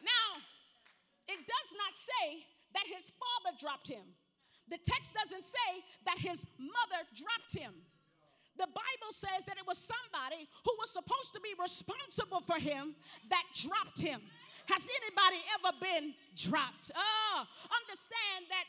Now, 0.00 0.40
it 1.28 1.40
does 1.44 1.70
not 1.76 1.92
say 1.96 2.48
that 2.72 2.88
his 2.88 3.04
father 3.16 3.56
dropped 3.60 3.88
him. 3.88 4.16
The 4.68 4.78
text 4.80 5.12
doesn't 5.12 5.44
say 5.44 5.70
that 6.06 6.18
his 6.18 6.44
mother 6.58 7.04
dropped 7.12 7.52
him. 7.52 7.74
The 8.56 8.70
Bible 8.70 9.10
says 9.10 9.44
that 9.50 9.58
it 9.58 9.66
was 9.66 9.82
somebody 9.82 10.46
who 10.64 10.72
was 10.78 10.90
supposed 10.94 11.34
to 11.34 11.40
be 11.42 11.58
responsible 11.58 12.40
for 12.46 12.56
him 12.56 12.94
that 13.28 13.44
dropped 13.58 13.98
him. 13.98 14.22
Has 14.70 14.86
anybody 14.86 15.42
ever 15.58 15.72
been 15.82 16.14
dropped? 16.38 16.94
Oh, 16.94 17.44
understand 17.66 18.48
that 18.48 18.64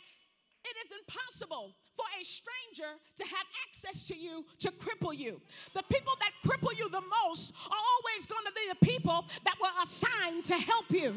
it 0.66 0.76
is 0.82 0.98
impossible 0.98 1.76
for 1.96 2.06
a 2.20 2.24
stranger 2.26 2.98
to 3.18 3.24
have 3.24 3.48
access 3.64 4.04
to 4.08 4.16
you 4.18 4.44
to 4.60 4.72
cripple 4.72 5.16
you. 5.16 5.40
The 5.74 5.84
people 5.84 6.14
that 6.20 6.34
cripple 6.44 6.76
you 6.76 6.90
the 6.90 7.06
most 7.24 7.54
are 7.70 7.86
always 7.94 8.26
going 8.26 8.44
to 8.50 8.52
be 8.52 8.66
the 8.68 8.82
people 8.84 9.26
that 9.46 9.56
were 9.62 9.72
assigned 9.82 10.44
to 10.46 10.58
help 10.58 10.90
you. 10.90 11.14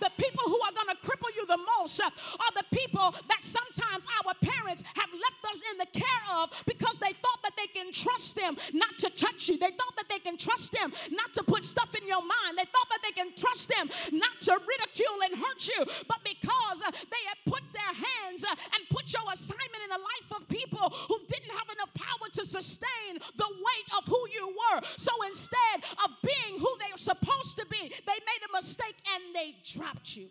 The 0.00 0.12
people 0.16 0.44
who 0.44 0.60
are 0.62 0.74
going 0.76 0.92
to 0.92 1.00
cripple 1.02 1.32
you 1.34 1.46
the 1.46 1.58
most 1.80 1.98
are 2.00 2.52
the 2.54 2.68
people 2.70 3.10
that 3.26 3.42
sometimes 3.42 4.04
our 4.22 4.34
parents 4.38 4.84
have 4.94 5.10
left 5.10 5.42
us 5.48 5.60
in 5.72 5.78
the 5.80 5.90
care 5.96 6.24
of 6.36 6.50
because 6.66 6.98
they 6.98 7.16
thought 7.24 7.40
that 7.42 7.56
they 7.56 7.66
can 7.72 7.92
trust 7.92 8.36
them 8.36 8.56
not 8.72 8.98
to 8.98 9.10
touch 9.10 9.48
you. 9.48 9.58
They 9.58 9.72
thought 9.74 9.96
that 9.96 10.08
they 10.08 10.20
can 10.20 10.36
trust 10.36 10.72
them 10.72 10.92
not 11.10 11.34
to 11.34 11.42
put 11.42 11.64
stuff 11.64 11.90
in 11.96 12.06
your 12.06 12.22
mind. 12.22 12.54
They 12.54 12.68
thought 12.68 12.90
that 12.92 13.02
they 13.02 13.16
can 13.16 13.34
trust 13.34 13.68
them 13.68 13.90
not 14.12 14.40
to 14.46 14.52
ridicule 14.60 15.18
and 15.24 15.40
hurt 15.40 15.66
you. 15.66 15.80
But 16.06 16.22
because 16.22 16.84
they 16.86 17.22
had 17.26 17.38
put 17.48 17.64
their 17.72 17.94
hands 17.96 18.44
and 18.44 18.82
your 19.12 19.22
assignment 19.32 19.82
in 19.84 19.90
the 19.90 20.02
life 20.02 20.40
of 20.40 20.48
people 20.48 20.90
who 21.08 21.18
didn't 21.28 21.50
have 21.50 21.68
enough 21.74 21.92
power 21.94 22.28
to 22.32 22.44
sustain 22.44 23.18
the 23.36 23.48
weight 23.48 23.88
of 23.98 24.06
who 24.06 24.22
you 24.32 24.48
were. 24.48 24.80
So 24.96 25.12
instead 25.28 25.84
of 26.04 26.10
being 26.22 26.58
who 26.58 26.70
they 26.78 26.90
were 26.92 26.98
supposed 26.98 27.56
to 27.58 27.66
be, 27.66 27.88
they 27.88 28.18
made 28.24 28.42
a 28.48 28.52
mistake 28.56 28.96
and 29.14 29.34
they 29.34 29.56
dropped 29.64 30.16
you. 30.16 30.28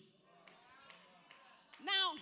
Now, 1.83 2.19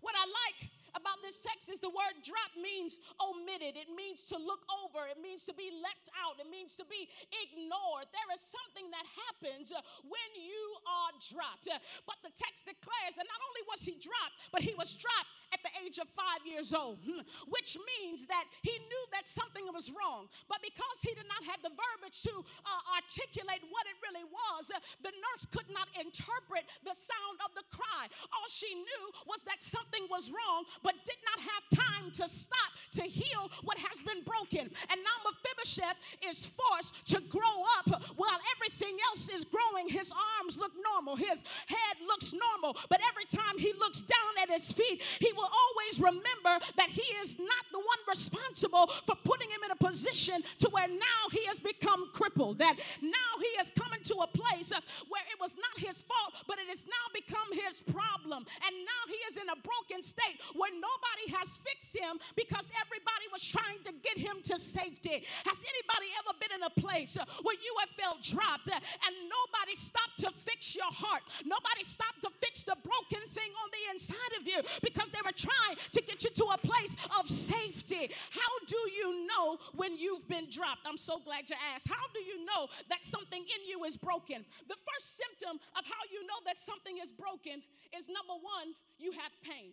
what 0.00 0.14
I 0.14 0.26
like 0.26 0.70
about 1.04 1.20
this 1.20 1.36
text 1.44 1.68
is 1.68 1.84
the 1.84 1.92
word 1.92 2.16
drop 2.24 2.56
means 2.56 2.96
omitted. 3.20 3.76
It 3.76 3.92
means 3.92 4.24
to 4.32 4.40
look 4.40 4.64
over. 4.80 5.04
It 5.04 5.20
means 5.20 5.44
to 5.44 5.52
be 5.52 5.68
left 5.68 6.08
out. 6.16 6.40
It 6.40 6.48
means 6.48 6.72
to 6.80 6.88
be 6.88 7.12
ignored. 7.44 8.08
There 8.08 8.30
is 8.32 8.40
something 8.40 8.88
that 8.88 9.04
happens 9.04 9.68
uh, 9.68 9.84
when 10.00 10.30
you 10.32 10.64
are 10.88 11.12
dropped. 11.28 11.68
Uh, 11.68 11.76
but 12.08 12.16
the 12.24 12.32
text 12.32 12.64
declares 12.64 13.12
that 13.20 13.28
not 13.28 13.40
only 13.44 13.62
was 13.68 13.84
he 13.84 14.00
dropped, 14.00 14.40
but 14.48 14.64
he 14.64 14.72
was 14.72 14.96
dropped 14.96 15.28
at 15.52 15.60
the 15.60 15.70
age 15.84 16.00
of 16.00 16.08
five 16.16 16.40
years 16.42 16.72
old, 16.72 16.98
hmm, 17.04 17.20
which 17.52 17.76
means 17.76 18.24
that 18.26 18.48
he 18.64 18.72
knew 18.72 19.04
that 19.12 19.28
something 19.28 19.68
was 19.70 19.92
wrong. 19.92 20.26
But 20.48 20.64
because 20.64 20.98
he 21.04 21.12
did 21.12 21.28
not 21.28 21.44
have 21.46 21.60
the 21.60 21.70
verbiage 21.70 22.24
to 22.26 22.32
uh, 22.32 22.96
articulate 22.96 23.62
what 23.68 23.84
it 23.86 23.94
really 24.00 24.24
was, 24.24 24.72
uh, 24.72 24.80
the 25.04 25.12
nurse 25.12 25.44
could 25.52 25.68
not 25.68 25.86
interpret 25.94 26.64
the 26.82 26.96
sound 26.96 27.38
of 27.44 27.52
the 27.54 27.62
cry. 27.68 28.08
All 28.32 28.48
she 28.48 28.72
knew 28.72 29.04
was 29.28 29.46
that 29.46 29.62
something 29.62 30.08
was 30.08 30.32
wrong, 30.32 30.64
but 30.94 31.04
did 31.04 31.20
not 31.26 31.40
have 31.42 31.64
time 31.74 32.10
to 32.12 32.28
stop 32.28 32.70
to 32.92 33.02
heal 33.02 33.50
what 33.62 33.78
has 33.78 34.00
been 34.02 34.22
broken. 34.22 34.70
And 34.90 34.98
now 35.02 35.16
Mephibosheth 35.26 35.98
is 36.22 36.46
forced 36.46 36.94
to 37.10 37.20
grow 37.26 37.66
up 37.78 38.02
while 38.16 38.38
everything 38.54 38.96
else 39.10 39.28
is 39.28 39.44
growing. 39.44 39.88
His 39.88 40.12
arms 40.38 40.56
look 40.56 40.72
normal, 40.78 41.16
his 41.16 41.42
head 41.66 41.96
looks 42.06 42.32
normal, 42.32 42.78
but 42.88 43.00
every 43.10 43.26
time 43.26 43.58
he 43.58 43.72
looks 43.78 44.02
down 44.02 44.32
at 44.42 44.50
his 44.50 44.70
feet, 44.70 45.02
he 45.18 45.32
will 45.32 45.50
always 45.50 45.98
remember 45.98 46.62
that 46.76 46.90
he 46.90 47.06
is 47.22 47.38
not 47.38 47.64
the 47.72 47.78
one 47.78 48.02
responsible 48.08 48.90
for 49.06 49.16
putting 49.24 49.50
him 49.50 49.62
in 49.64 49.70
a 49.72 49.80
position 49.80 50.42
to 50.58 50.68
where 50.70 50.88
now 50.88 51.22
he 51.32 51.44
has 51.46 51.58
become 51.58 52.10
crippled, 52.12 52.58
that 52.58 52.76
now 53.02 53.32
he 53.40 53.50
has 53.58 53.72
come 53.74 53.92
into 53.92 54.14
a 54.22 54.28
place 54.28 54.70
where 55.08 55.26
it 55.32 55.38
was 55.40 55.54
not 55.58 55.74
his 55.82 56.02
fault, 56.02 56.34
but 56.46 56.58
it 56.58 56.68
has 56.68 56.86
now 56.86 57.06
become 57.12 57.50
his 57.50 57.82
problem. 57.90 58.46
And 58.62 58.74
now 58.86 59.02
he 59.08 59.18
is 59.30 59.36
in 59.36 59.48
a 59.48 59.58
broken 59.58 60.02
state 60.02 60.38
where 60.54 60.70
nobody 60.84 61.26
has 61.32 61.48
fixed 61.64 61.96
him 61.96 62.20
because 62.36 62.68
everybody 62.76 63.26
was 63.32 63.40
trying 63.40 63.80
to 63.88 63.92
get 64.04 64.20
him 64.20 64.44
to 64.44 64.60
safety. 64.60 65.24
Has 65.48 65.58
anybody 65.64 66.08
ever 66.20 66.32
been 66.36 66.52
in 66.60 66.62
a 66.68 66.74
place 66.76 67.16
where 67.16 67.58
you 67.58 67.72
have 67.80 67.92
felt 67.96 68.20
dropped 68.20 68.68
and 68.68 69.12
nobody 69.24 69.74
stopped 69.76 70.20
to 70.20 70.28
fix 70.44 70.76
your 70.76 70.90
heart? 70.92 71.24
Nobody 71.44 71.84
stopped 71.84 72.20
to 72.22 72.30
fix 72.42 72.64
the 72.64 72.76
broken 72.84 73.24
thing 73.32 73.52
on 73.56 73.68
the 73.72 73.84
inside 73.96 74.32
of 74.36 74.44
you 74.44 74.60
because 74.84 75.08
they 75.10 75.22
were 75.24 75.36
trying 75.36 75.76
to 75.96 76.00
get 76.04 76.20
you 76.24 76.30
to 76.30 76.46
a 76.52 76.60
place 76.60 76.92
of 77.16 77.28
safety. 77.30 78.12
How 78.30 78.52
do 78.68 78.80
you 78.92 79.26
know 79.26 79.58
when 79.72 79.96
you've 79.96 80.28
been 80.28 80.50
dropped? 80.50 80.84
I'm 80.84 81.00
so 81.00 81.20
glad 81.22 81.48
you 81.48 81.56
asked. 81.74 81.88
How 81.88 82.04
do 82.12 82.20
you 82.20 82.44
know 82.44 82.68
that 82.92 83.00
something 83.06 83.40
in 83.40 83.60
you 83.64 83.84
is 83.84 83.96
broken? 83.96 84.44
The 84.68 84.78
first 84.84 85.16
symptom 85.16 85.56
of 85.78 85.82
how 85.86 86.02
you 86.12 86.26
know 86.26 86.40
that 86.44 86.58
something 86.58 86.98
is 87.00 87.12
broken 87.12 87.62
is 87.96 88.10
number 88.10 88.36
one, 88.36 88.76
you 88.98 89.12
have 89.12 89.32
pain 89.42 89.72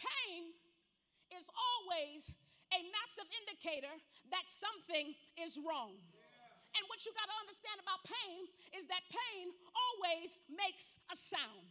pain 0.00 0.56
is 1.30 1.46
always 1.52 2.24
a 2.72 2.80
massive 2.90 3.28
indicator 3.44 3.92
that 4.32 4.46
something 4.48 5.12
is 5.36 5.60
wrong. 5.60 5.94
And 6.74 6.82
what 6.86 7.02
you 7.02 7.10
got 7.12 7.26
to 7.26 7.36
understand 7.42 7.78
about 7.82 8.00
pain 8.06 8.46
is 8.78 8.86
that 8.86 9.02
pain 9.10 9.50
always 9.74 10.38
makes 10.48 10.96
a 11.10 11.16
sound. 11.18 11.66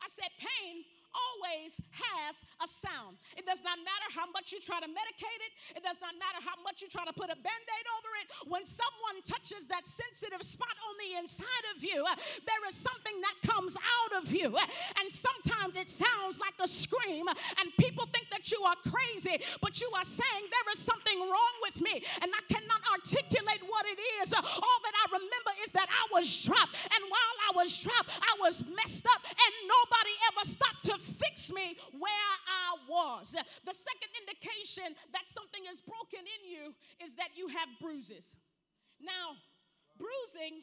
I 0.00 0.08
said, 0.08 0.30
pain 0.40 0.88
always 1.18 1.78
has 1.90 2.34
a 2.62 2.68
sound. 2.68 3.18
It 3.34 3.46
does 3.46 3.62
not 3.62 3.78
matter 3.82 4.08
how 4.14 4.26
much 4.30 4.50
you 4.54 4.60
try 4.62 4.78
to 4.78 4.90
medicate 4.90 5.40
it, 5.42 5.52
it 5.78 5.82
does 5.82 5.98
not 5.98 6.14
matter 6.18 6.40
how 6.42 6.58
much 6.62 6.82
you 6.82 6.88
try 6.88 7.04
to 7.06 7.14
put 7.14 7.30
a 7.30 7.38
band 7.38 7.66
aid 7.66 7.86
over 7.98 8.10
it. 8.22 8.26
When 8.46 8.64
someone 8.66 9.18
touches 9.26 9.66
that 9.70 9.86
sensitive 9.86 10.42
spot 10.42 10.74
on 10.86 10.94
the 10.98 11.18
inside 11.18 11.64
of 11.74 11.82
you, 11.82 12.02
uh, 12.04 12.14
there 12.46 12.62
is 12.68 12.76
something 12.78 13.16
that 13.22 13.36
comes 13.46 13.74
out 13.78 14.12
of 14.22 14.30
you. 14.30 14.54
Uh, 14.54 14.66
and 14.98 15.06
sometimes 15.10 15.74
it 15.74 15.90
sounds 15.90 16.38
like 16.38 16.56
a 16.62 16.68
scream, 16.68 17.26
and 17.28 17.66
people 17.78 18.06
think 18.10 18.30
that 18.30 18.50
you 18.50 18.60
are 18.66 18.78
crazy, 18.86 19.42
but 19.62 19.80
you 19.80 19.90
are 19.94 20.06
saying 20.06 20.42
there 20.50 20.68
is 20.74 20.80
something 20.80 21.18
wrong 21.18 21.54
with 21.62 21.80
me, 21.80 22.02
and 22.22 22.30
I 22.30 22.42
cannot 22.52 22.82
articulate 22.92 23.62
what 23.66 23.84
it 23.86 23.98
is. 24.22 24.32
Uh, 24.32 24.42
all 24.42 24.78
that 24.84 24.94
I 24.94 25.06
remember 25.18 25.52
is 25.64 25.70
that 25.72 25.88
I 25.88 26.04
was 26.12 26.26
dropped, 26.42 26.74
and 26.74 27.02
while 27.08 27.36
I 27.48 27.50
was 27.56 27.76
dropped, 27.78 28.10
I 28.20 28.34
was 28.40 28.62
messed 28.66 29.06
up, 29.06 29.22
and 29.24 29.52
nobody 29.66 30.14
ever 30.32 30.44
stopped 30.48 30.84
to 30.90 30.96
fix 31.16 31.48
me 31.48 31.80
where 31.96 32.34
I 32.44 32.76
was. 32.84 33.32
The 33.32 33.76
second 33.76 34.12
indication 34.20 34.92
that 35.16 35.24
something 35.32 35.64
is 35.72 35.80
broken 35.80 36.22
in 36.22 36.42
you 36.44 36.64
is 37.00 37.16
that 37.16 37.32
you 37.34 37.48
have 37.48 37.68
bruises. 37.80 38.24
Now, 39.00 39.38
bruising 39.96 40.60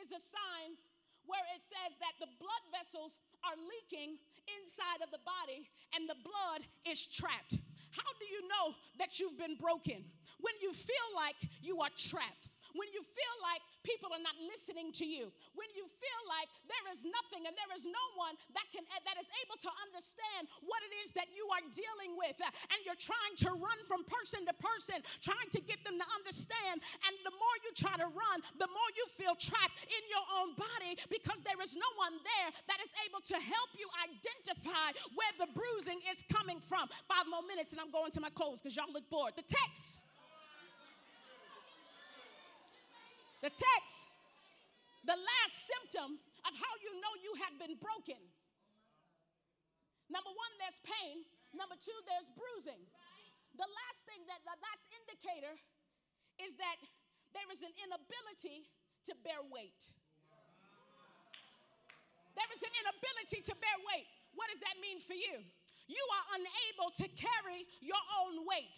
is 0.00 0.12
a 0.12 0.22
sign 0.22 0.78
where 1.26 1.42
it 1.52 1.62
says 1.66 1.98
that 1.98 2.14
the 2.22 2.30
blood 2.38 2.64
vessels 2.70 3.18
are 3.42 3.58
leaking 3.58 4.18
inside 4.46 5.02
of 5.02 5.10
the 5.10 5.22
body 5.26 5.66
and 5.94 6.06
the 6.06 6.18
blood 6.22 6.62
is 6.86 7.02
trapped. 7.10 7.58
How 7.90 8.10
do 8.22 8.26
you 8.30 8.46
know 8.46 8.78
that 9.02 9.18
you've 9.18 9.38
been 9.38 9.58
broken? 9.58 10.06
When 10.38 10.54
you 10.62 10.70
feel 10.72 11.08
like 11.14 11.38
you 11.62 11.82
are 11.82 11.90
trapped 11.96 12.46
when 12.74 12.90
you 12.90 13.02
feel 13.04 13.36
like 13.44 13.62
people 13.86 14.10
are 14.10 14.22
not 14.22 14.34
listening 14.42 14.90
to 14.98 15.06
you, 15.06 15.30
when 15.54 15.70
you 15.78 15.86
feel 16.02 16.22
like 16.26 16.50
there 16.66 16.86
is 16.90 17.06
nothing 17.06 17.46
and 17.46 17.54
there 17.54 17.72
is 17.76 17.86
no 17.86 18.06
one 18.18 18.34
that 18.56 18.66
can 18.74 18.82
that 19.06 19.16
is 19.20 19.28
able 19.46 19.58
to 19.62 19.70
understand 19.84 20.50
what 20.66 20.82
it 20.82 20.92
is 21.06 21.14
that 21.14 21.30
you 21.30 21.46
are 21.54 21.62
dealing 21.76 22.18
with, 22.18 22.34
uh, 22.42 22.50
and 22.74 22.78
you're 22.82 22.98
trying 22.98 23.34
to 23.38 23.54
run 23.54 23.78
from 23.86 24.02
person 24.10 24.42
to 24.48 24.54
person, 24.58 24.98
trying 25.22 25.50
to 25.54 25.60
get 25.62 25.78
them 25.86 26.00
to 26.00 26.06
understand, 26.18 26.82
and 27.06 27.14
the 27.22 27.34
more 27.38 27.56
you 27.62 27.70
try 27.78 27.94
to 27.94 28.08
run, 28.10 28.38
the 28.58 28.70
more 28.70 28.90
you 28.98 29.06
feel 29.14 29.38
trapped 29.38 29.78
in 29.86 30.02
your 30.10 30.26
own 30.42 30.58
body 30.58 30.98
because 31.12 31.38
there 31.46 31.60
is 31.62 31.76
no 31.78 31.90
one 32.00 32.18
there 32.22 32.50
that 32.66 32.82
is 32.82 32.90
able 33.06 33.22
to 33.22 33.36
help 33.38 33.70
you 33.76 33.86
identify 34.02 34.90
where 35.14 35.34
the 35.38 35.48
bruising 35.54 36.00
is 36.10 36.22
coming 36.32 36.58
from. 36.66 36.88
Five 37.06 37.28
more 37.30 37.44
minutes, 37.44 37.70
and 37.70 37.80
I'm 37.80 37.92
going 37.92 38.10
to 38.16 38.20
my 38.20 38.30
close 38.30 38.58
because 38.58 38.74
y'all 38.74 38.90
look 38.90 39.06
bored. 39.10 39.34
The 39.36 39.46
text 39.46 40.05
The 43.44 43.52
text, 43.52 43.96
the 45.04 45.16
last 45.16 45.54
symptom 45.68 46.16
of 46.44 46.52
how 46.56 46.72
you 46.80 46.96
know 46.98 47.12
you 47.20 47.32
have 47.44 47.54
been 47.60 47.76
broken. 47.76 48.18
Number 50.08 50.32
one, 50.32 50.52
there's 50.62 50.78
pain. 50.86 51.26
Number 51.52 51.76
two, 51.76 51.94
there's 52.06 52.30
bruising. 52.32 52.80
The 53.58 53.68
last 53.68 54.00
thing 54.08 54.24
that 54.28 54.40
the 54.44 54.56
last 54.56 54.84
indicator 54.92 55.54
is 56.40 56.56
that 56.60 56.78
there 57.32 57.48
is 57.52 57.60
an 57.60 57.72
inability 57.80 58.68
to 59.08 59.12
bear 59.24 59.40
weight. 59.52 59.80
There 62.36 62.50
is 62.52 62.60
an 62.60 62.74
inability 62.84 63.40
to 63.48 63.54
bear 63.56 63.78
weight. 63.88 64.08
What 64.36 64.52
does 64.52 64.60
that 64.60 64.76
mean 64.80 65.00
for 65.04 65.16
you? 65.16 65.40
you 65.86 66.02
are 66.18 66.26
unable 66.38 66.90
to 66.98 67.06
carry 67.14 67.66
your 67.78 68.02
own 68.22 68.42
weight. 68.46 68.74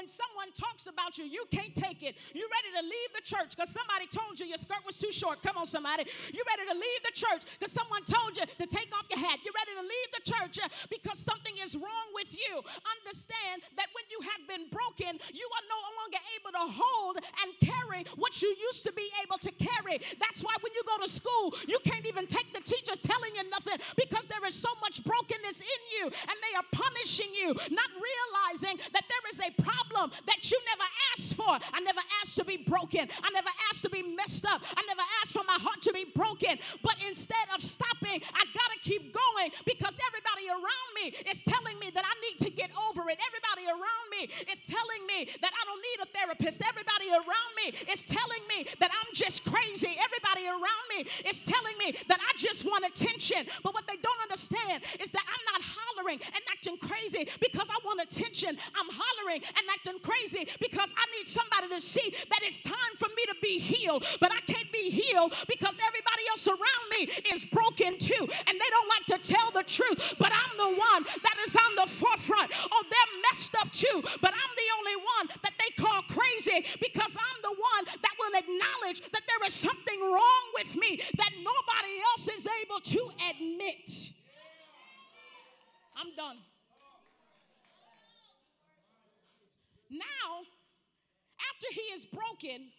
When 0.00 0.08
someone 0.08 0.48
talks 0.56 0.88
about 0.88 1.20
you, 1.20 1.28
you 1.28 1.44
can't 1.52 1.76
take 1.76 2.00
it. 2.00 2.16
You're 2.32 2.48
ready 2.48 2.72
to 2.72 2.82
leave 2.88 3.12
the 3.12 3.20
church 3.20 3.52
because 3.52 3.68
somebody 3.68 4.08
told 4.08 4.40
you 4.40 4.48
your 4.48 4.56
skirt 4.56 4.80
was 4.80 4.96
too 4.96 5.12
short. 5.12 5.44
Come 5.44 5.60
on, 5.60 5.68
somebody. 5.68 6.08
You're 6.32 6.48
ready 6.48 6.64
to 6.72 6.72
leave 6.72 7.02
the 7.04 7.12
church 7.12 7.44
because 7.60 7.68
someone 7.68 8.08
told 8.08 8.32
you 8.32 8.48
to 8.48 8.64
take 8.64 8.88
off 8.96 9.04
your 9.12 9.20
hat. 9.20 9.44
You're 9.44 9.52
ready 9.52 9.76
to 9.76 9.84
leave 9.84 10.10
the 10.16 10.24
church 10.24 10.56
because 10.88 11.20
something 11.20 11.52
is 11.60 11.76
wrong 11.76 12.16
with 12.16 12.32
you. 12.32 12.64
Understand 12.96 13.60
that 13.76 13.92
when 13.92 14.08
you 14.08 14.24
have 14.24 14.40
been 14.48 14.72
broken, 14.72 15.20
you 15.36 15.44
are 15.52 15.66
no 15.68 15.80
longer 16.00 16.20
able 16.32 16.52
to 16.56 16.64
hold 16.80 17.20
and 17.20 17.52
carry 17.60 18.08
what 18.16 18.40
you 18.40 18.48
used 18.56 18.88
to 18.88 18.96
be 18.96 19.12
able 19.20 19.36
to 19.36 19.52
carry. 19.52 20.00
That's 20.16 20.40
why 20.40 20.56
when 20.64 20.72
you 20.72 20.80
go 20.88 20.96
to 20.96 21.12
school, 21.12 21.52
you 21.68 21.76
can't 21.84 22.08
even 22.08 22.24
take 22.24 22.56
the 22.56 22.64
teachers 22.64 23.04
telling 23.04 23.36
you 23.36 23.44
nothing 23.52 23.76
because 24.00 24.24
there 24.32 24.40
is 24.48 24.56
so 24.56 24.72
much 24.80 25.04
brokenness 25.04 25.60
in 25.60 25.82
you 25.92 26.04
and 26.08 26.36
they 26.40 26.56
are 26.56 26.64
punishing 26.72 27.36
you, 27.36 27.52
not 27.68 27.92
realizing 27.92 28.80
that 28.96 29.04
there 29.04 29.24
is 29.28 29.44
a 29.44 29.52
problem 29.60 29.89
that 29.98 30.40
you 30.50 30.58
never 30.70 30.88
asked 31.12 31.34
for. 31.34 31.50
I 31.50 31.80
never 31.80 32.00
asked 32.22 32.36
to 32.36 32.44
be 32.44 32.56
broken. 32.56 33.08
I 33.22 33.30
never 33.34 33.50
asked 33.70 33.82
to 33.82 33.90
be 33.90 34.02
messed 34.02 34.46
up. 34.46 34.62
I 34.76 34.82
never 34.86 35.02
asked 35.20 35.32
for 35.32 35.42
my 35.46 35.58
heart 35.58 35.82
to 35.82 35.92
be 35.92 36.06
broken. 36.14 36.58
But 36.82 36.96
instead 37.02 37.50
of 37.54 37.62
stopping, 37.62 38.22
I 38.22 38.42
got 38.54 38.68
to 38.70 38.78
keep 38.82 39.12
going 39.12 39.50
because 39.66 39.94
everybody 39.98 40.46
around 40.48 40.90
me 40.94 41.12
is 41.26 41.42
telling 41.42 41.78
me 41.82 41.90
that 41.90 42.04
I 42.06 42.14
need 42.22 42.38
to 42.46 42.50
get 42.54 42.70
over 42.88 43.02
it. 43.10 43.18
Everybody 43.18 43.66
around 43.66 44.06
me 44.14 44.30
is 44.46 44.60
telling 44.70 45.02
me 45.10 45.26
that 45.42 45.50
I 45.50 45.62
don't 45.66 45.82
need 45.82 45.98
a 46.06 46.08
therapist. 46.14 46.62
Everybody 46.62 47.10
around 47.10 47.52
me 47.58 47.66
is 47.90 48.06
telling 48.06 48.44
me 48.46 48.70
that 48.78 48.90
I'm 48.94 49.10
just 49.12 49.42
crazy. 49.44 49.98
Everybody 49.98 50.46
around 50.46 50.84
me 50.94 51.10
is 51.26 51.42
telling 51.42 51.76
me 51.82 51.98
that 52.06 52.20
I 52.22 52.32
just 52.38 52.64
want 52.64 52.86
attention. 52.86 53.50
But 53.62 53.74
what 53.74 53.86
they 53.90 53.98
don't 53.98 54.22
understand 54.22 54.86
is 55.02 55.10
that 55.10 55.26
I'm 55.26 55.44
not 55.50 55.62
hollering 55.66 56.22
and 56.22 56.42
acting 56.52 56.78
crazy 56.78 57.26
because 57.40 57.66
I 57.66 57.78
want 57.82 58.00
attention. 58.00 58.54
I'm 58.78 58.90
hollering 58.90 59.42
and 59.42 59.64
acting 59.66 59.79
crazy 60.02 60.48
because 60.60 60.90
I 60.96 61.04
need 61.18 61.28
somebody 61.28 61.68
to 61.68 61.80
see 61.80 62.14
that 62.30 62.40
it's 62.42 62.60
time 62.60 62.94
for 62.98 63.08
me 63.16 63.24
to 63.26 63.36
be 63.42 63.58
healed. 63.58 64.04
But 64.20 64.32
I 64.32 64.40
can't 64.46 64.70
be 64.72 64.90
healed 64.90 65.34
because 65.48 65.74
everybody 65.80 66.24
else 66.30 66.46
around 66.46 66.84
me 66.90 67.08
is 67.32 67.44
broken 67.46 67.98
too. 67.98 68.24
And 68.46 68.54
they 68.58 68.70
don't 68.70 68.90
like 68.90 69.06
to 69.14 69.18
tell 69.20 69.50
the 69.50 69.62
truth. 69.62 69.98
But 70.18 70.32
I'm 70.32 70.56
the 70.56 70.76
one 70.76 71.02
that 71.22 71.36
is 71.46 71.56
on 71.56 71.74
the 71.76 71.88
forefront. 71.90 72.52
Oh, 72.72 72.84
they're 72.88 73.14
messed 73.30 73.54
up 73.56 73.72
too. 73.72 74.02
But 74.20 74.32
I'm 74.34 74.52
the 74.56 74.70
only 74.78 74.96
one 74.96 75.26
that 75.42 75.54
they 75.58 75.70
call 75.82 76.02
crazy 76.08 76.66
because 76.80 77.12
I'm 77.16 77.38
the 77.42 77.54
one 77.54 77.84
that 77.86 78.14
will 78.18 78.34
acknowledge 78.36 79.00
that 79.12 79.22
there 79.26 79.46
is 79.46 79.54
something 79.54 80.00
wrong 80.00 80.44
with 80.54 80.76
me 80.76 81.00
that 81.16 81.32
nobody 81.38 81.94
else 82.12 82.28
is 82.28 82.46
able 82.62 82.80
to 82.80 83.10
admit. 83.30 84.12
I'm 85.96 86.14
done. 86.16 86.38
Now, 89.90 90.46
after 91.38 91.68
he 91.74 91.86
is 91.98 92.06
broken, 92.06 92.70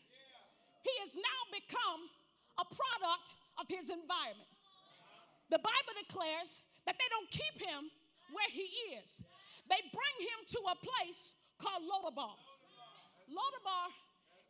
he 0.82 0.94
has 1.04 1.14
now 1.14 1.42
become 1.52 2.08
a 2.58 2.66
product 2.66 3.28
of 3.60 3.68
his 3.68 3.92
environment. 3.92 4.50
The 5.52 5.60
Bible 5.60 5.96
declares 6.00 6.64
that 6.88 6.96
they 6.96 7.10
don't 7.12 7.30
keep 7.30 7.60
him 7.60 7.92
where 8.32 8.48
he 8.48 8.96
is, 8.96 9.08
they 9.68 9.84
bring 9.92 10.18
him 10.24 10.40
to 10.56 10.60
a 10.72 10.76
place 10.80 11.36
called 11.60 11.84
Lodabar. 11.84 12.36
Lodabar 13.28 13.88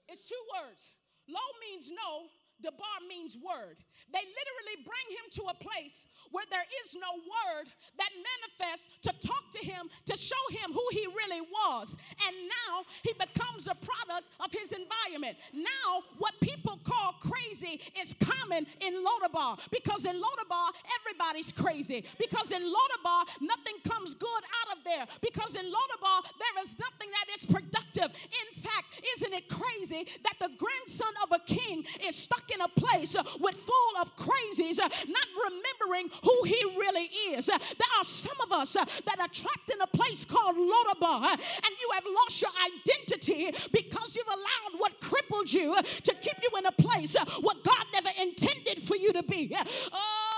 is 0.09 0.21
two 0.25 0.43
words. 0.53 0.81
Lo 1.25 1.41
means 1.61 1.89
no, 1.89 2.29
the 2.61 2.73
bar 2.77 3.01
means 3.09 3.37
word. 3.37 3.81
They 4.13 4.21
literally 4.21 4.77
bring 4.85 5.07
him 5.13 5.25
to 5.41 5.43
a 5.49 5.57
place 5.57 6.05
where 6.29 6.45
there 6.49 6.65
is 6.85 6.93
no 6.93 7.21
word 7.21 7.69
that 7.97 8.11
manifests 8.13 8.89
to 9.05 9.11
talk 9.21 9.49
to 9.57 9.61
him, 9.61 9.89
to 10.09 10.15
show 10.17 10.43
him 10.53 10.73
who 10.73 10.85
he 10.93 11.09
was. 11.39 11.95
And 12.27 12.35
now 12.49 12.83
he 13.03 13.13
becomes 13.13 13.67
a 13.67 13.75
product 13.75 14.27
of 14.39 14.51
his 14.51 14.73
environment. 14.73 15.37
Now, 15.53 16.03
what 16.17 16.33
people 16.41 16.79
call 16.83 17.15
crazy 17.21 17.79
is 18.01 18.15
common 18.19 18.67
in 18.81 18.99
Lodabar 18.99 19.59
because 19.71 20.03
in 20.03 20.17
Lodabar, 20.19 20.75
everybody's 20.99 21.51
crazy. 21.51 22.03
Because 22.19 22.51
in 22.51 22.63
Lodabar, 22.63 23.23
nothing 23.39 23.79
comes 23.87 24.15
good 24.15 24.43
out 24.59 24.77
of 24.77 24.83
there. 24.83 25.05
Because 25.21 25.55
in 25.55 25.65
Lodabar, 25.65 26.27
there 26.35 26.63
is 26.63 26.75
nothing 26.79 27.09
that 27.15 27.27
is 27.37 27.45
productive. 27.45 28.11
In 28.11 28.61
fact, 28.61 28.99
isn't 29.15 29.33
it 29.33 29.47
crazy 29.47 30.07
that 30.23 30.35
the 30.39 30.49
grandson 30.57 31.13
of 31.23 31.31
a 31.31 31.39
king 31.45 31.85
is 32.05 32.15
stuck 32.15 32.49
in 32.51 32.61
a 32.61 32.67
place 32.67 33.15
with 33.39 33.55
full 33.55 34.01
of 34.01 34.15
crazies, 34.15 34.77
not 34.77 35.27
remembering 35.45 36.09
who 36.23 36.43
he 36.45 36.63
really 36.77 37.09
is. 37.35 37.45
There 37.45 37.93
are 37.99 38.03
some 38.03 38.39
of 38.43 38.51
us 38.51 38.73
that 38.73 39.19
are 39.19 39.27
trapped 39.27 39.69
in 39.71 39.81
a 39.81 39.87
place 39.87 40.25
called 40.25 40.55
Lodabar, 40.55 41.20
and 41.23 41.73
you 41.79 41.89
have 41.93 42.03
lost 42.05 42.41
your 42.41 42.51
identity 42.73 43.51
because 43.71 44.15
you've 44.15 44.27
allowed 44.27 44.79
what 44.79 44.99
crippled 45.01 45.51
you 45.51 45.75
to 46.03 46.13
keep 46.15 46.35
you 46.41 46.57
in 46.57 46.65
a 46.65 46.71
place 46.71 47.15
uh, 47.15 47.25
what 47.41 47.63
God 47.63 47.85
never 47.93 48.09
intended 48.19 48.83
for 48.83 48.95
you 48.95 49.13
to 49.13 49.23
be. 49.23 49.55
Oh, 49.93 50.30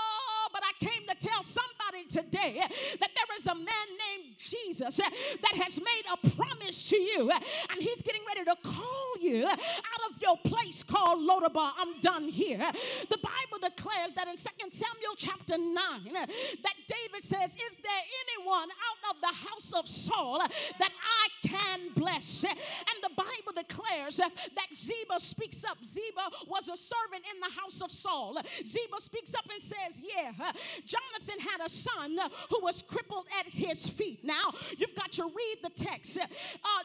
but 0.54 0.62
I 0.62 0.72
came 0.78 1.02
to 1.08 1.16
tell 1.16 1.42
somebody 1.42 2.06
today 2.08 2.62
that 3.00 3.10
there 3.10 3.36
is 3.36 3.46
a 3.48 3.54
man 3.56 3.86
named 4.06 4.38
Jesus 4.38 4.96
that 4.98 5.54
has 5.60 5.78
made 5.78 6.04
a 6.12 6.30
promise 6.30 6.88
to 6.90 6.96
you, 6.96 7.28
and 7.28 7.82
he's 7.82 8.02
getting 8.02 8.22
ready 8.28 8.44
to 8.44 8.56
call 8.62 9.14
you 9.20 9.46
out 9.46 10.02
of 10.10 10.22
your 10.22 10.38
place 10.44 10.84
called 10.84 11.18
Lodabar. 11.28 11.72
I'm 11.76 12.00
done 12.00 12.28
here. 12.28 12.70
The 13.10 13.18
Bible 13.18 13.66
declares 13.66 14.12
that 14.14 14.28
in 14.28 14.36
2 14.36 14.42
Samuel 14.70 15.14
chapter 15.18 15.58
9 15.58 15.74
that 16.14 16.76
David 16.86 17.24
says, 17.24 17.50
Is 17.50 17.76
there 17.82 18.04
anyone 18.38 18.68
out 18.70 19.14
of 19.14 19.20
the 19.20 19.34
house 19.48 19.72
of 19.74 19.88
Saul 19.88 20.38
that 20.38 20.92
I 20.92 21.48
can 21.48 21.80
bless? 21.96 22.44
And 22.44 22.98
the 23.02 23.10
Bible 23.16 23.52
declares 23.56 24.18
that 24.18 24.68
Ziba 24.76 25.18
speaks 25.18 25.64
up. 25.64 25.78
Ziba 25.84 26.30
was 26.46 26.68
a 26.68 26.76
servant 26.76 27.24
in 27.32 27.40
the 27.40 27.60
house 27.60 27.80
of 27.80 27.90
Saul. 27.90 28.40
Ziba 28.64 29.00
speaks 29.00 29.34
up 29.34 29.44
and 29.52 29.62
says, 29.62 30.02
Yeah, 30.02 30.43
Jonathan 30.84 31.40
had 31.40 31.64
a 31.64 31.68
son 31.68 32.18
who 32.50 32.60
was 32.62 32.82
crippled 32.82 33.26
at 33.38 33.46
his 33.52 33.86
feet. 33.86 34.24
Now, 34.24 34.52
you've 34.76 34.94
got 34.94 35.12
to 35.12 35.24
read 35.24 35.56
the 35.62 35.70
text. 35.70 36.18
Uh, 36.18 36.26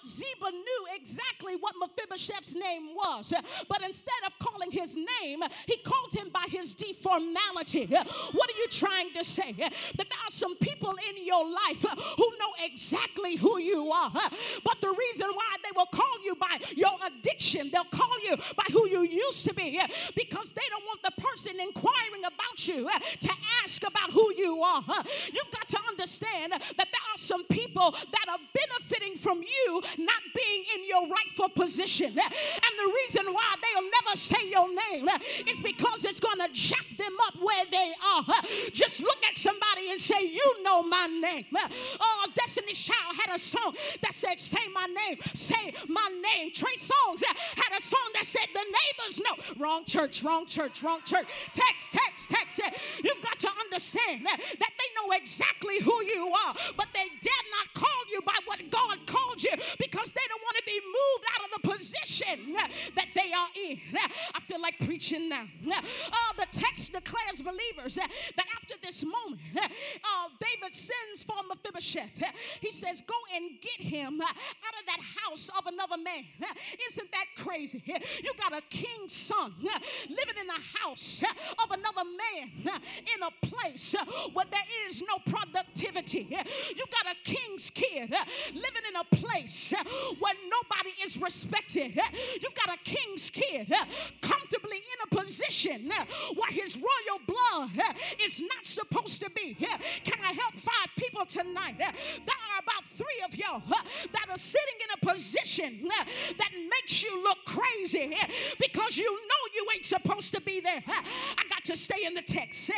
Ziba 0.07 0.51
knew 0.51 0.85
exactly 0.95 1.55
what 1.59 1.75
Mephibosheth's 1.79 2.55
name 2.55 2.95
was, 2.95 3.33
but 3.67 3.81
instead 3.83 4.21
of 4.25 4.33
calling 4.39 4.71
his 4.71 4.95
name, 4.95 5.43
he 5.65 5.77
called 5.77 6.13
him 6.13 6.29
by 6.33 6.45
his 6.49 6.75
deformality. 6.75 7.89
What 7.89 8.49
are 8.49 8.57
you 8.57 8.67
trying 8.69 9.11
to 9.13 9.23
say? 9.23 9.53
That 9.57 9.71
there 10.09 10.23
are 10.27 10.31
some 10.31 10.55
people 10.57 10.95
in 11.09 11.25
your 11.25 11.45
life 11.45 11.81
who 12.17 12.29
know 12.39 12.53
exactly 12.63 13.35
who 13.35 13.59
you 13.59 13.91
are, 13.91 14.11
but 14.63 14.81
the 14.81 14.89
reason 14.89 15.27
why 15.33 15.55
they 15.63 15.71
will 15.75 15.87
call 15.87 16.23
you 16.23 16.35
by 16.35 16.59
your 16.75 16.93
addiction, 17.05 17.69
they'll 17.71 17.83
call 17.85 18.19
you 18.23 18.37
by 18.55 18.65
who 18.71 18.87
you 18.87 19.01
used 19.01 19.45
to 19.45 19.53
be 19.53 19.79
because 20.15 20.51
they 20.51 20.61
don't 20.69 20.85
want 20.85 21.01
the 21.03 21.21
person 21.21 21.59
inquiring 21.59 22.25
about 22.25 22.67
you 22.67 22.89
to 23.19 23.29
ask 23.63 23.83
about 23.83 24.11
who 24.11 24.33
you 24.35 24.61
are. 24.61 24.83
You've 25.33 25.51
got 25.51 25.67
to 25.69 25.77
understand 25.87 26.53
that 26.53 26.75
there 26.77 27.05
are 27.13 27.17
some 27.17 27.45
people 27.45 27.91
that 27.91 28.25
are 28.29 28.39
benefiting 28.53 29.17
from 29.17 29.41
you 29.41 29.81
not 29.97 30.21
being 30.35 30.63
in 30.75 30.87
your 30.87 31.07
rightful 31.07 31.49
position. 31.49 32.09
And 32.09 32.73
the 32.77 32.93
reason 33.03 33.33
why 33.33 33.55
they'll 33.61 33.89
never 34.03 34.15
say 34.17 34.49
your 34.49 34.67
name 34.67 35.07
is 35.47 35.59
because 35.59 36.05
it's 36.05 36.19
going 36.19 36.39
to 36.39 36.49
jack 36.53 36.85
them 36.97 37.15
up 37.27 37.35
where 37.41 37.65
they 37.71 37.93
are. 38.15 38.25
Just 38.73 39.01
look 39.01 39.17
at 39.29 39.37
somebody 39.37 39.91
and 39.91 40.01
say, 40.01 40.21
You 40.21 40.63
know 40.63 40.83
my 40.83 41.07
name. 41.07 41.45
Oh, 41.99 42.27
Destiny's 42.35 42.79
Child 42.79 43.15
had 43.25 43.35
a 43.35 43.39
song 43.39 43.75
that 44.01 44.13
said, 44.13 44.39
Say 44.39 44.67
my 44.73 44.85
name, 44.85 45.17
say 45.33 45.73
my 45.87 46.09
name. 46.21 46.51
Trey 46.53 46.75
Songz 46.77 47.23
had 47.55 47.77
a 47.77 47.81
song 47.81 48.09
that 48.13 48.25
said, 48.25 48.47
The 48.53 48.59
neighbors 48.59 49.19
know. 49.19 49.63
Wrong 49.63 49.85
church, 49.85 50.23
wrong 50.23 50.45
church, 50.45 50.83
wrong 50.83 50.99
church. 51.05 51.27
Text, 51.53 51.87
text, 51.91 52.29
text. 52.29 52.59
You've 53.03 53.21
got 53.23 53.38
to 53.39 53.49
understand 53.65 54.25
that 54.25 54.73
they 54.77 54.89
know 54.95 55.11
exactly 55.15 55.79
who 55.81 56.03
you 56.03 56.31
are, 56.47 56.53
but 56.77 56.87
they 56.93 57.07
dare 57.21 57.45
not 57.55 57.73
call 57.73 58.01
you 58.11 58.21
by 58.21 58.37
what 58.45 58.59
God 58.69 58.97
called 59.07 59.41
you 59.41 59.51
because 59.79 60.11
they 60.11 60.25
don't 60.27 60.43
want 60.43 60.57
to 60.57 60.65
be 60.65 60.79
moved 60.79 61.25
out 61.33 61.41
of 61.45 61.49
the 61.55 61.63
position 61.67 62.53
that 62.95 63.09
they 63.15 63.31
are 63.33 63.51
in. 63.55 63.79
I 64.35 64.39
feel 64.47 64.61
like 64.61 64.75
preaching 64.79 65.29
now. 65.29 65.45
Uh, 65.69 66.33
the 66.37 66.47
text 66.51 66.93
declares 66.93 67.41
believers 67.41 67.95
that 67.95 68.47
after 68.55 68.75
this 68.83 69.03
moment, 69.03 69.41
uh, 69.55 70.29
David 70.39 70.75
sends 70.75 71.23
for 71.23 71.35
Mephibosheth. 71.47 72.09
He 72.61 72.71
says, 72.71 73.01
Go 73.05 73.15
and 73.35 73.59
get 73.61 73.85
him 73.85 74.21
out 74.21 74.75
of 74.79 74.85
that 74.85 74.99
house 75.23 75.49
of 75.57 75.65
another 75.65 75.97
man. 75.97 76.25
Isn't 76.89 77.09
that 77.11 77.43
crazy? 77.43 77.83
You 78.23 78.33
got 78.37 78.57
a 78.57 78.61
king's 78.69 79.13
son 79.13 79.53
living 79.61 80.37
in 80.39 80.47
the 80.47 80.61
house 80.79 81.23
of 81.63 81.71
another 81.71 82.03
man 82.03 82.79
in 82.99 83.23
a 83.23 83.28
place 83.47 83.95
uh, 83.95 84.05
where 84.33 84.45
there 84.51 84.61
is 84.87 85.01
no 85.01 85.19
productivity. 85.25 86.29
Uh, 86.35 86.43
you 86.75 86.83
got 86.91 87.13
a 87.13 87.15
king's 87.23 87.69
kid 87.69 88.13
uh, 88.13 88.23
living 88.53 88.85
in 88.89 88.95
a 88.95 89.15
place 89.15 89.73
where 90.19 90.33
nobody 90.49 90.91
is 91.05 91.17
respected. 91.17 91.99
You've 92.41 92.55
got 92.55 92.73
a 92.73 92.77
king's 92.83 93.29
kid 93.29 93.71
comfortably 94.21 94.77
in 94.77 95.11
a 95.11 95.21
position 95.21 95.91
where 96.35 96.51
his 96.51 96.75
royal 96.75 97.19
blood 97.27 97.71
is 98.23 98.41
not 98.41 98.65
supposed 98.65 99.21
to 99.21 99.29
be. 99.31 99.53
Can 99.55 100.17
I 100.23 100.33
help 100.33 100.55
five 100.55 100.89
people 100.97 101.25
tonight? 101.25 101.75
There 101.77 101.87
are 101.87 102.59
about 102.61 102.83
three 102.97 103.23
of 103.25 103.35
y'all 103.35 103.61
that 103.69 104.29
are 104.29 104.37
sitting 104.37 104.79
in 104.83 105.01
a 105.01 105.13
position 105.13 105.87
that 106.37 106.49
makes 106.51 107.03
you 107.03 107.23
look 107.23 107.37
crazy 107.45 108.15
because 108.59 108.97
you 108.97 109.05
know 109.11 109.43
you 109.53 109.67
ain't 109.75 109.85
supposed 109.85 110.33
to 110.33 110.41
be 110.41 110.59
there. 110.59 110.83
I 110.87 111.43
got 111.49 111.63
to 111.65 111.75
stay 111.75 112.05
in 112.05 112.13
the 112.13 112.21
text. 112.21 112.69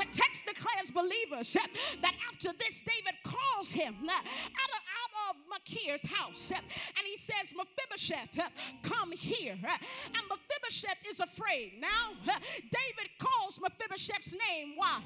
The 0.00 0.08
text 0.16 0.48
declares 0.48 0.88
believers 0.88 1.52
that 1.52 2.14
after 2.32 2.56
this, 2.56 2.80
David 2.80 3.20
calls 3.20 3.68
him 3.68 3.94
out 4.08 4.24
of, 4.24 4.82
out 4.96 5.12
of 5.28 5.36
Machir's 5.44 6.00
house. 6.08 6.48
And 6.56 7.04
he 7.04 7.20
says, 7.20 7.52
Mephibosheth, 7.52 8.32
come 8.80 9.12
here. 9.12 9.60
And 9.60 10.24
Mephibosheth 10.24 11.04
is 11.04 11.20
afraid. 11.20 11.76
Now, 11.84 12.16
David 12.24 13.12
calls 13.20 13.60
Mephibosheth's 13.60 14.32
name. 14.32 14.72
Why? 14.80 15.04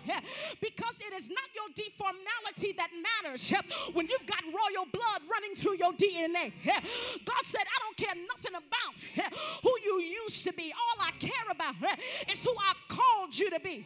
Because 0.62 0.94
it 1.02 1.10
is 1.10 1.26
not 1.26 1.50
your 1.58 1.74
deformality 1.74 2.76
that 2.76 2.90
matters 2.94 3.50
when 3.98 4.06
you've 4.06 4.28
got 4.30 4.46
royal 4.46 4.86
blood 4.94 5.26
running 5.26 5.56
through 5.58 5.74
your 5.74 5.92
DNA. 5.98 6.54
God 7.26 7.42
said, 7.42 7.66
I 7.66 7.78
don't 7.82 7.96
care 7.98 8.14
nothing 8.14 8.54
about 8.54 8.94
who 9.62 9.74
you 9.82 10.22
used 10.22 10.44
to 10.44 10.52
be. 10.52 10.70
All 10.70 11.02
I 11.02 11.10
care 11.18 11.50
about 11.50 11.74
is 12.30 12.38
who 12.44 12.54
I've 12.54 12.96
called 12.96 13.34
you 13.36 13.50
to 13.50 13.58
be. 13.58 13.84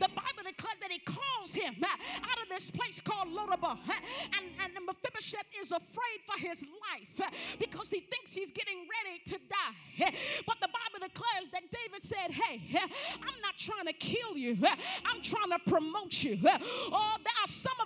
The 0.00 0.08
Bible 0.08 0.27
declares 0.36 0.78
that 0.80 0.90
he 0.90 1.00
calls 1.00 1.54
him 1.54 1.76
uh, 1.82 1.86
out 1.86 2.38
of 2.42 2.48
this 2.48 2.70
place 2.70 3.00
called 3.00 3.28
Lodabar. 3.28 3.78
Uh, 3.78 3.92
and, 4.36 4.46
and 4.60 4.72
Mephibosheth 4.86 5.48
is 5.60 5.72
afraid 5.72 6.18
for 6.26 6.38
his 6.38 6.62
life 6.62 7.14
uh, 7.20 7.30
because 7.58 7.88
he 7.90 8.00
thinks 8.00 8.32
he's 8.32 8.50
getting 8.50 8.86
ready 8.88 9.22
to 9.30 9.36
die. 9.48 10.12
But 10.46 10.56
the 10.60 10.68
Bible 10.68 11.06
declares 11.06 11.48
that 11.52 11.62
David 11.70 12.02
said, 12.02 12.30
Hey, 12.32 12.62
I'm 13.20 13.40
not 13.42 13.56
trying 13.58 13.86
to 13.86 13.92
kill 13.92 14.36
you, 14.36 14.56
I'm 15.04 15.22
trying 15.22 15.50
to 15.50 15.60
promote 15.68 16.22
you. 16.22 16.38
Oh, 16.90 17.16
some 17.24 17.37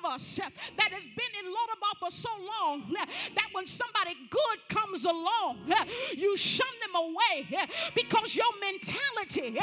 of 0.02 0.12
us 0.12 0.38
uh, 0.38 0.48
that 0.76 0.90
have 0.92 1.08
been 1.16 1.32
in 1.38 1.46
Lodabar 1.50 1.94
for 1.98 2.10
so 2.10 2.28
long 2.38 2.82
uh, 2.90 3.06
that 3.34 3.48
when 3.52 3.66
somebody 3.66 4.16
good 4.30 4.58
comes 4.68 5.04
along, 5.04 5.70
uh, 5.70 5.84
you 6.16 6.36
shun 6.36 6.66
them 6.82 6.94
away 6.96 7.46
because 7.94 8.34
your 8.34 8.50
mentality 8.60 9.58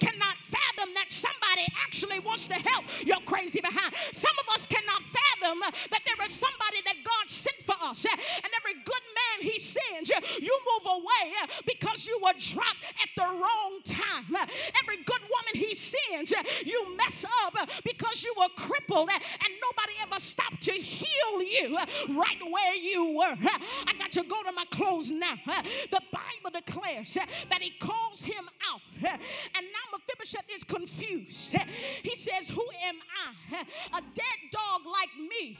cannot 0.00 0.36
fathom 0.50 0.94
that 0.94 1.08
somebody 1.08 1.66
actually 1.84 2.18
wants 2.20 2.48
to 2.48 2.54
help 2.54 2.84
your 3.04 3.20
crazy 3.26 3.60
behind. 3.60 3.94
Some 4.12 4.34
of 4.40 4.54
us 4.54 4.66
cannot 4.66 5.02
fathom 5.02 5.60
that 5.90 6.02
there 6.06 6.26
is 6.26 6.32
somebody 6.32 6.82
that 6.84 6.96
God 7.04 7.30
sent 7.30 7.62
for 7.64 7.76
us, 7.82 8.04
and 8.04 8.50
every 8.58 8.80
good 8.84 9.04
man 9.14 9.36
he 9.50 9.58
sends, 9.60 10.10
you 10.40 10.54
move 10.66 10.86
away 10.86 11.24
because 11.66 12.06
you 12.06 12.18
were 12.22 12.34
dropped 12.38 12.84
at 13.02 13.10
the 13.16 13.26
wrong 13.26 13.80
time. 13.84 14.34
Every 14.82 14.98
good 15.04 15.22
woman 15.22 15.54
he 15.54 15.74
sends, 15.74 16.32
you 16.64 16.96
mess 16.96 17.24
up 17.44 17.54
because 17.84 18.22
you 18.22 18.34
were 18.38 18.48
crippled 18.56 19.10
and 19.10 19.52
nobody 19.60 19.83
ever 20.02 20.20
stopped 20.20 20.62
to 20.62 20.72
heal 20.72 21.42
you 21.42 21.76
right 22.16 22.38
where 22.50 22.74
you 22.74 23.16
were. 23.16 23.36
I 23.86 23.92
got 23.98 24.12
to 24.12 24.22
go 24.22 24.42
to 24.42 24.52
my 24.52 24.64
close 24.70 25.10
now. 25.10 25.34
The 25.44 26.00
Bible 26.12 26.58
declares 26.60 27.14
that 27.14 27.60
he 27.60 27.72
calls 27.80 28.20
him 28.20 28.48
out, 28.72 28.80
and 29.02 29.66
now 29.66 29.98
Mephibosheth 29.98 30.46
is 30.54 30.64
confused. 30.64 31.54
He 32.02 32.16
says, 32.16 32.48
Who 32.48 32.64
am 32.86 32.96
I? 33.52 33.98
A 33.98 34.00
dead 34.00 34.40
dog 34.52 34.82
like 34.84 35.10
me 35.28 35.58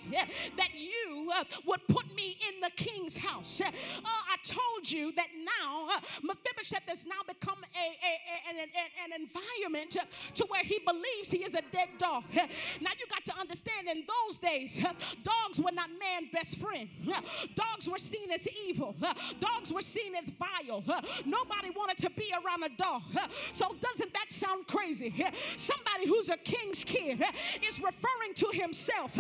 that 0.57 0.75
you 0.75 1.31
would 1.67 1.81
put 1.89 2.15
me 2.15 2.37
in 2.49 2.61
the 2.61 2.71
king's 2.77 3.17
house. 3.17 3.61
Uh, 3.61 3.71
I 4.05 4.37
told 4.45 4.91
you 4.91 5.13
that 5.13 5.29
now 5.45 5.89
Mephibosheth 6.23 6.85
has 6.89 7.05
now 7.05 7.23
become 7.27 7.59
a, 7.75 7.87
a, 7.87 8.13
a 8.31 8.63
an, 8.63 8.69
an, 9.05 9.21
environment 9.21 9.97
to 10.35 10.45
where 10.49 10.63
he 10.65 10.81
believes 10.85 11.31
he 11.31 11.45
is 11.45 11.55
a 11.55 11.63
dead 11.73 11.89
dog. 11.99 12.25
Now 12.35 12.91
you 12.99 13.07
got 13.09 13.25
to 13.27 13.39
understand 13.39 13.89
in 13.89 14.05
those 14.15 14.39
days, 14.39 14.77
dogs 15.23 15.59
were 15.59 15.73
not 15.73 15.89
man's 15.99 16.29
best 16.33 16.59
friend. 16.59 16.89
Dogs 17.55 17.89
were 17.89 17.99
seen 17.99 18.31
as 18.33 18.47
evil. 18.67 18.95
Dogs 19.41 19.73
were 19.73 19.83
seen 19.83 20.15
as 20.15 20.31
vile. 20.31 20.83
Nobody 21.25 21.71
wanted 21.77 21.99
to 21.99 22.11
be 22.11 22.33
around 22.33 22.63
a 22.65 22.77
dog. 22.77 23.03
So 23.53 23.75
doesn't 23.81 24.13
that 24.13 24.31
sound 24.31 24.67
crazy? 24.67 25.13
Somebody 25.57 26.07
who's 26.07 26.29
a 26.29 26.37
king's 26.37 26.85
kid 26.85 27.23
is 27.67 27.79
referring 27.79 28.35
to 28.37 28.49
himself 28.53 29.13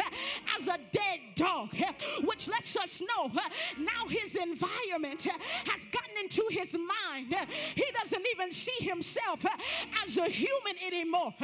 as 0.58 0.66
a 0.66 0.78
dead 0.92 1.20
dog, 1.36 1.74
which 2.24 2.48
lets 2.48 2.76
us 2.76 3.00
know 3.00 3.30
now 3.78 4.08
his 4.08 4.34
environment 4.34 5.22
has 5.22 5.84
gotten 5.92 6.16
into 6.22 6.46
his 6.50 6.74
mind. 6.74 7.34
He 7.74 7.84
doesn't 8.02 8.26
even 8.34 8.52
see 8.52 8.76
himself 8.80 9.40
as 10.04 10.16
a 10.16 10.28
human 10.28 10.76
anymore. 10.86 11.34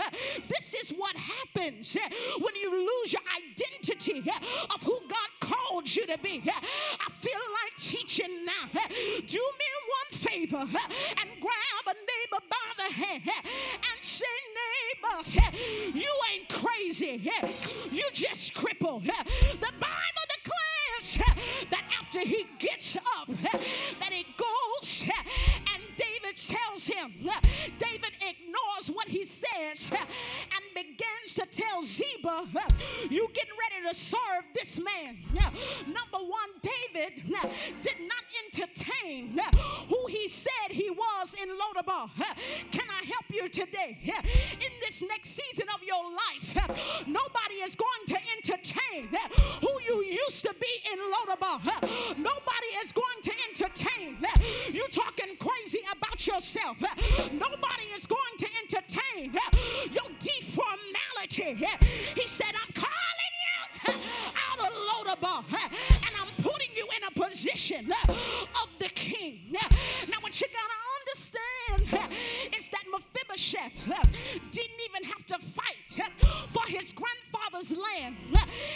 This 0.48 0.74
is 0.74 0.90
what 0.90 1.16
happens 1.16 1.96
when 2.40 2.54
you 2.56 2.70
lose 2.70 3.12
your 3.12 3.22
identity 3.40 4.22
eh, 4.28 4.74
of 4.74 4.82
who 4.82 4.98
God 5.08 5.30
called 5.40 5.94
you 5.94 6.06
to 6.06 6.18
be. 6.18 6.42
Eh. 6.46 6.50
I 6.50 7.10
feel 7.20 7.32
like 7.32 7.76
teaching 7.78 8.44
now. 8.44 8.80
Eh. 8.80 9.20
Do 9.26 9.38
me 9.38 9.70
one 10.00 10.18
favor 10.18 10.58
and 10.58 11.30
grab 11.40 11.84
a 11.86 11.94
neighbor 11.94 12.44
by 12.48 12.68
the 12.76 12.92
hand 12.92 13.22
and 13.26 14.02
say, 14.02 14.24
neighbor, 14.60 15.98
you 15.98 16.10
ain't 16.32 16.48
crazy. 16.48 17.30
You 17.90 18.04
just 18.12 18.54
crippled. 18.54 19.04
The 19.04 19.72
Bible 19.80 20.26
declares 20.36 21.28
that 21.70 21.82
after 22.00 22.20
he 22.20 22.46
gets 22.58 22.96
up, 22.96 23.28
that 23.98 24.12
he 24.12 24.26
goes 24.36 25.02
and 25.02 25.82
David 25.96 26.36
tells 26.36 26.86
him, 26.86 27.14
David 27.78 28.12
ignores 28.20 28.88
what 28.92 29.08
he 29.08 29.24
says 29.24 29.90
and 29.90 30.64
begins 30.74 31.34
to 31.34 31.46
Ziba, 31.84 32.46
You 33.08 33.28
getting 33.32 33.54
ready 33.58 33.88
to 33.88 33.94
serve 33.94 34.44
this 34.54 34.78
man. 34.78 35.18
Number 35.86 36.18
one, 36.18 36.50
David 36.62 37.22
did 37.82 37.96
not 38.00 38.24
entertain 38.44 39.38
who 39.88 40.06
he 40.08 40.28
said 40.28 40.70
he 40.70 40.90
was 40.90 41.34
in 41.40 41.48
Lodabar. 41.48 42.10
Can 42.70 42.86
I 42.88 43.04
help 43.06 43.24
you 43.30 43.48
today? 43.48 43.98
In 44.52 44.72
this 44.80 45.02
next 45.02 45.30
season 45.30 45.66
of 45.74 45.82
your 45.82 46.04
life, 46.04 46.68
nobody 47.06 47.54
is 47.64 47.74
going 47.74 48.04
to 48.08 48.16
entertain 48.36 49.08
who 49.60 49.80
you 49.86 50.04
used 50.04 50.42
to 50.42 50.54
be 50.60 50.82
in 50.92 50.98
Lodabar. 50.98 51.60
Nobody 52.16 52.70
is 52.84 52.92
going 52.92 53.22
to 53.22 53.32
entertain 53.48 54.18
you 54.72 54.86
talking 54.88 55.36
crazy 55.38 55.80
about 55.96 56.26
yourself. 56.26 56.76
Nobody 57.32 57.84
is 57.96 58.06
going 58.06 58.36
to 58.38 58.46
entertain 58.62 59.32
your 59.92 60.10
deformality. 60.20 61.60
He 62.14 62.26
said, 62.28 62.52
I'm 62.54 62.72
calling 62.74 63.34
you 63.46 63.92
out 64.50 64.58
of 64.66 64.72
Lodabar 64.72 65.44
and 65.52 66.12
I'm 66.20 66.42
putting 66.42 66.70
you 66.76 66.86
in 66.96 67.02
a 67.08 67.10
position 67.28 67.92
of 67.92 68.68
the 68.78 68.88
king. 68.88 69.52
Now, 69.52 70.18
what 70.20 70.40
you 70.40 70.46
gotta 70.48 70.78
understand 71.00 72.10
is 72.56 72.68
that 72.70 72.84
Mephibosheth 72.90 73.72
didn't 74.52 74.80
even 74.88 75.04
have 75.04 75.24
to 75.26 75.38
fight 75.54 76.10
for 76.52 76.66
his 76.66 76.92
grandfather's 76.92 77.70
land, 77.76 78.16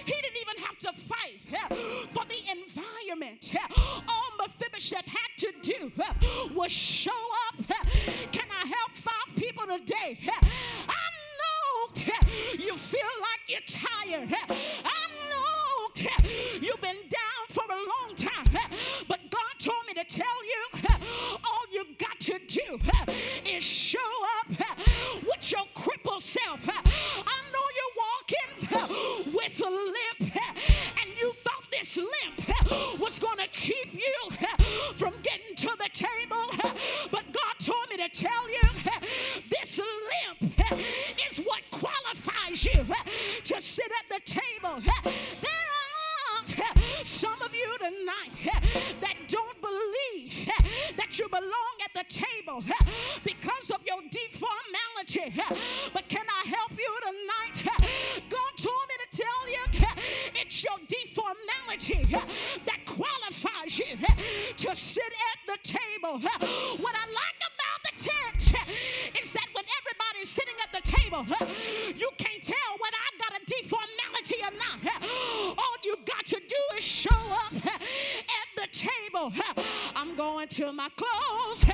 he 0.05 0.13
didn't 0.13 0.41
even 0.41 0.63
have 0.65 0.79
to 0.79 0.93
fight 1.09 1.41
for 2.13 2.25
the 2.27 2.39
environment. 2.51 3.53
All 4.09 4.31
Mephibosheth 4.39 5.07
had 5.07 5.31
to 5.39 5.53
do 5.63 5.93
was 6.55 6.73
show 6.73 7.11
up. 7.49 7.67
Can 8.33 8.49
I 8.51 8.67
help 8.67 8.97
five 9.03 9.37
people 9.37 9.67
today? 9.67 10.19
I 10.89 10.93
know 11.93 12.15
you 12.59 12.77
feel 12.77 13.01
like 13.21 13.49
you're 13.49 13.61
tired. 13.67 14.35
I 14.51 15.09
know 15.31 16.03
you've 16.61 16.81
been 16.81 16.97
down 17.09 17.47
for 17.51 17.65
a 17.65 17.77
long 17.77 18.17
time, 18.17 18.47
but 19.09 19.21
God 19.31 19.59
told 19.59 19.87
me 19.87 19.95
to 19.95 20.05
tell 20.05 20.45
you 20.45 20.81
all 21.45 21.65
you 21.73 21.85
got 21.99 22.19
to 22.21 22.39
do 22.47 22.79
is 23.47 23.63
show 23.63 23.99
up 24.41 24.59
with 25.27 25.53
your 25.53 25.65
crippled 25.75 26.23
self. 26.23 26.61
I 26.69 27.41
know 27.53 27.67
you're 27.77 27.97
walking 28.05 29.35
with 29.35 29.61
a 29.61 29.71
limp, 29.71 30.37
and 31.01 31.19
you 31.21 31.33
this 31.79 31.97
limp 31.97 33.01
was 33.01 33.19
going 33.19 33.39
to 33.39 33.49
keep 33.49 33.93
you 33.93 34.37
from 34.97 35.13
getting 35.23 35.57
to 35.57 35.71
the 35.79 35.89
table, 35.93 36.71
but 37.11 37.25
God 37.33 37.55
told 37.61 37.89
me 37.91 37.97
to 37.97 38.09
tell 38.09 38.49
you 38.49 38.61
this 39.51 39.79
limp 39.79 40.61
is 41.31 41.39
what 41.39 41.63
qualifies 41.71 42.65
you 42.65 42.87
to 43.45 43.61
sit 43.61 43.91
at 43.91 44.09
the 44.09 44.21
table. 44.31 44.81
There 45.43 45.53
some 47.05 47.41
of 47.43 47.55
you 47.55 47.77
tonight 47.79 48.31
that 49.01 49.15
don't 49.29 49.61
believe 49.61 50.49
that 50.97 51.19
you 51.19 51.29
belong 51.29 51.77
at 51.85 51.93
the 51.95 52.05
table 52.13 52.63
because 53.25 53.71
of 53.71 53.81
your 53.87 54.01
deformality. 54.11 55.35
But 55.93 56.09
can 56.09 56.25
I 56.29 56.49
help 56.49 56.73
you 56.73 56.99
tonight? 57.03 57.81
God 58.31 58.53
told 58.57 58.89
me 58.89 58.97
to 59.05 59.17
tell 59.17 59.49
you 59.49 59.89
it's 60.35 60.63
your 60.63 60.79
deformality 60.89 62.11
that 62.65 62.85
qualifies 62.87 63.79
you 63.79 63.97
to 64.57 64.75
sit 64.75 65.13
at 65.33 65.39
the 65.47 65.59
table. 65.63 66.21
What 66.21 66.95
I 66.95 67.07
like 67.23 67.41
about 67.53 67.81
the 67.85 67.95
text 68.05 68.55
is 69.23 69.33
that 69.33 69.47
when 69.53 69.65
everybody's 69.81 70.31
sitting 70.31 70.55
at 70.63 70.73
the 70.73 70.91
table, 70.91 71.27
you 71.97 72.11
my 80.85 80.91
close. 80.97 81.74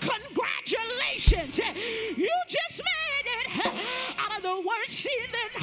Congratulations. 0.00 1.58
You 2.16 2.30
just 2.48 2.80
made 2.82 3.26
it 3.26 3.66
out 4.18 4.36
of 4.36 4.42
the 4.42 4.56
worst 4.66 4.96
season 4.96 5.61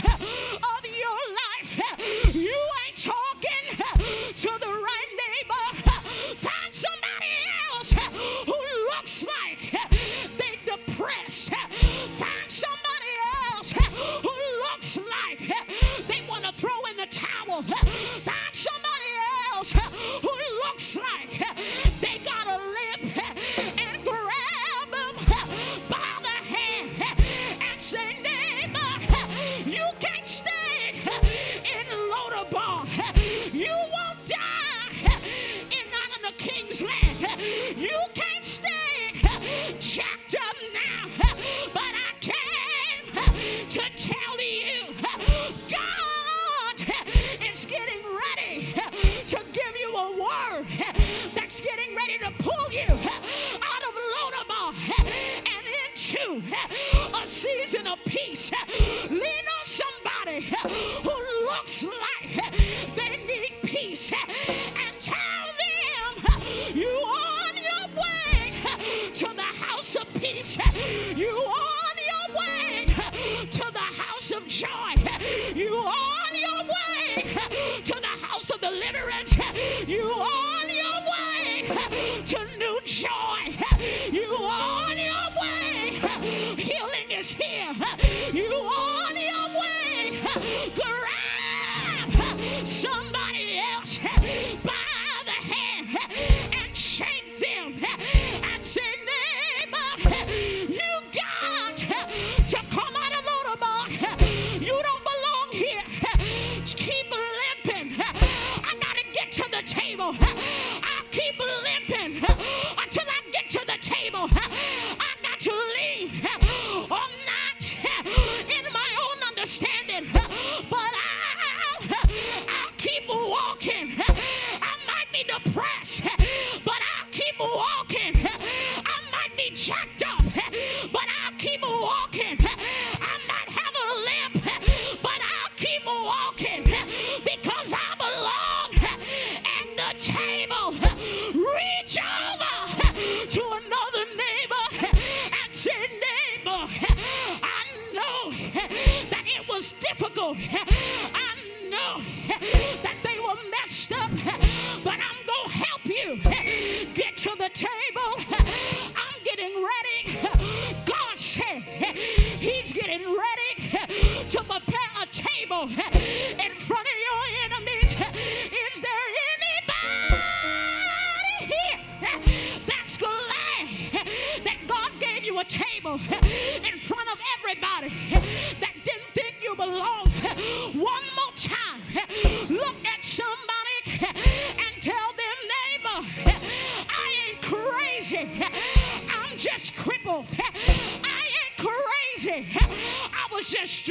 keep 111.32 111.40
limping 111.40 112.18
until 112.84 113.04
I 113.04 113.22
get 113.32 113.50
to 113.52 113.60
the 113.66 113.78
table. 113.82 114.30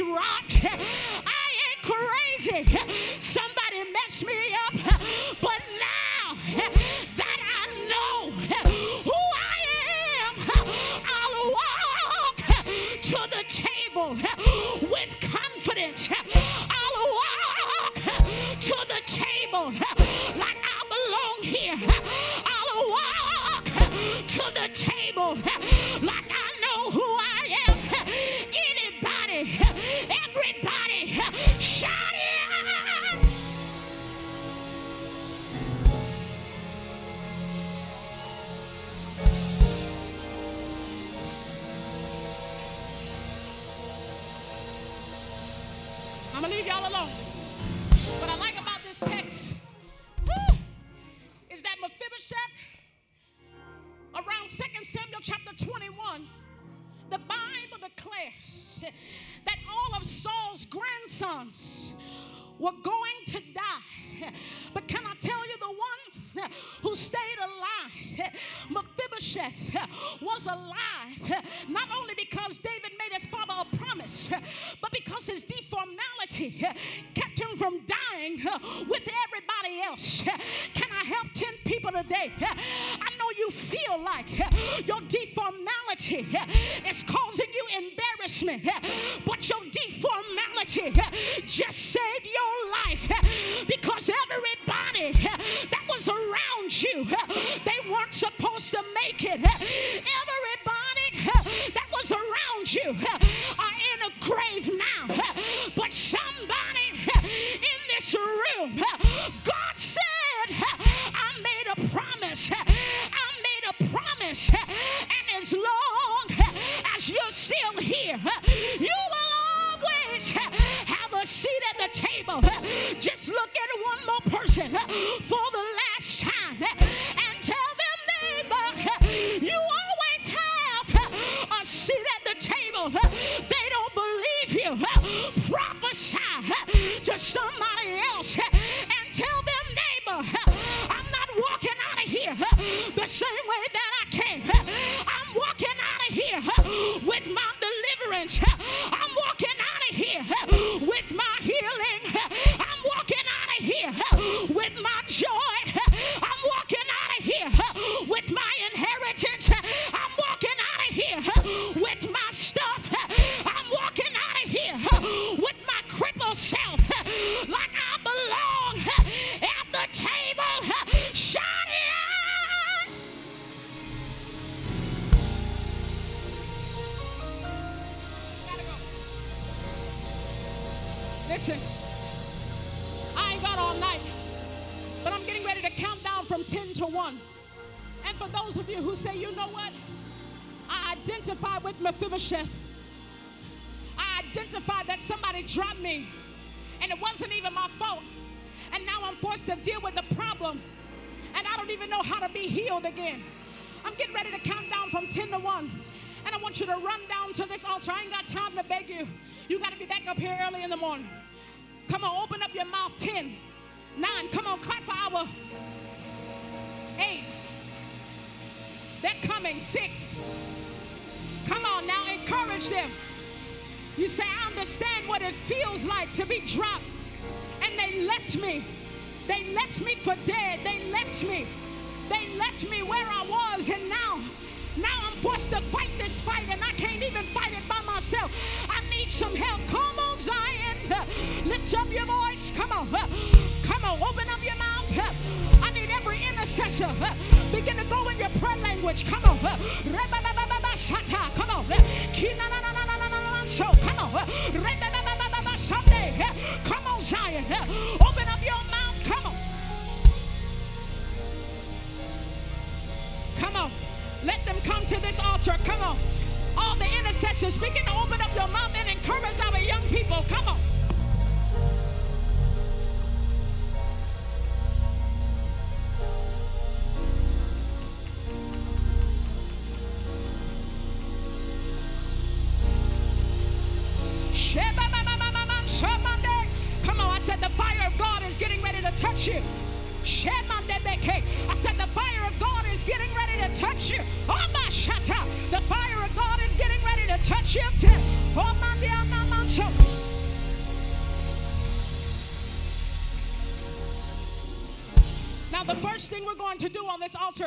rock. 0.01 0.45
I 0.63 1.45
ain't 1.67 1.81
crazy. 1.83 2.65
Somebody 3.19 3.83
messed 3.93 4.25
me 4.25 4.55
up. 4.67 4.73
But 5.41 5.61
now 5.79 6.37
that 7.17 7.39
I 7.41 7.65
know 7.89 8.31
who 9.03 9.11
I 9.13 9.59
am, 10.19 10.33
I'll 11.15 11.51
walk 11.51 12.37
to 13.01 13.19
the 13.35 13.43
table 13.49 14.15
with 14.89 15.11
confidence. 15.21 16.09
I'll 16.69 17.07
walk 17.19 17.95
to 18.61 18.75
the 18.87 19.01
table 19.05 19.73
like 20.37 20.59
I 20.63 20.79
belong 20.93 21.39
here. 21.41 21.79
I'll 22.45 22.89
walk 22.89 23.65
to 24.27 24.43
the 24.53 24.67
table 24.73 25.37
like 26.01 26.28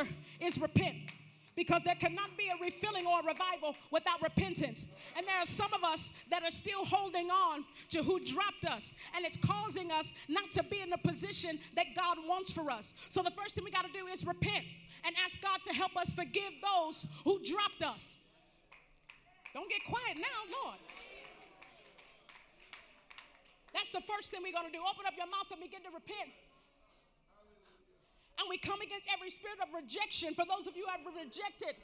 altar 0.03 0.15
is 0.41 0.59
repent 0.59 0.97
because 1.55 1.83
there 1.85 1.95
cannot 1.95 2.31
be 2.39 2.49
a 2.49 2.57
refilling 2.65 3.07
or 3.07 3.21
a 3.21 3.27
revival 3.27 3.77
without 3.91 4.23
repentance. 4.23 4.85
And 5.17 5.27
there 5.27 5.37
are 5.37 5.47
some 5.47 5.73
of 5.75 5.85
us 5.85 6.11
that 6.31 6.43
are 6.43 6.51
still 6.51 6.85
holding 6.85 7.29
on 7.29 7.65
to 7.91 8.03
who 8.03 8.25
dropped 8.25 8.65
us, 8.65 8.91
and 9.15 9.27
it's 9.27 9.37
causing 9.45 9.93
us 9.93 10.13
not 10.29 10.51
to 10.53 10.63
be 10.63 10.81
in 10.81 10.89
the 10.89 10.97
position 10.97 11.59
that 11.77 11.93
God 11.95 12.17
wants 12.27 12.51
for 12.51 12.71
us. 12.71 12.95
So 13.11 13.23
the 13.23 13.33
first 13.37 13.55
thing 13.55 13.65
we 13.65 13.71
got 13.71 13.85
to 13.85 13.93
do 13.93 14.07
is 14.07 14.25
repent 14.25 14.65
and 15.05 15.15
ask 15.25 15.37
God 15.43 15.61
to 15.69 15.75
help 15.75 15.95
us 15.97 16.09
forgive 16.17 16.57
those 16.65 17.05
who 17.25 17.37
dropped 17.45 17.85
us. 17.85 18.01
Don't 19.53 19.69
get 19.69 19.85
quiet 19.85 20.17
now, 20.17 20.41
Lord. 20.65 20.81
That's 23.75 23.93
the 23.93 24.05
first 24.09 24.31
thing 24.31 24.41
we're 24.41 24.57
going 24.57 24.73
to 24.73 24.73
do. 24.73 24.81
Open 24.81 25.05
up 25.05 25.13
your 25.21 25.29
mouth 25.29 25.53
and 25.53 25.61
begin 25.61 25.85
to 25.85 25.93
repent. 25.93 26.33
And 28.41 28.49
we 28.49 28.57
come 28.57 28.81
against 28.81 29.07
every 29.13 29.31
spirit 29.31 29.61
of 29.61 29.73
rejection 29.75 30.35
for 30.35 30.45
those 30.49 30.65
of 30.67 30.77
you 30.77 30.89
who 30.89 30.93
have 30.93 31.05
rejected 31.05 31.77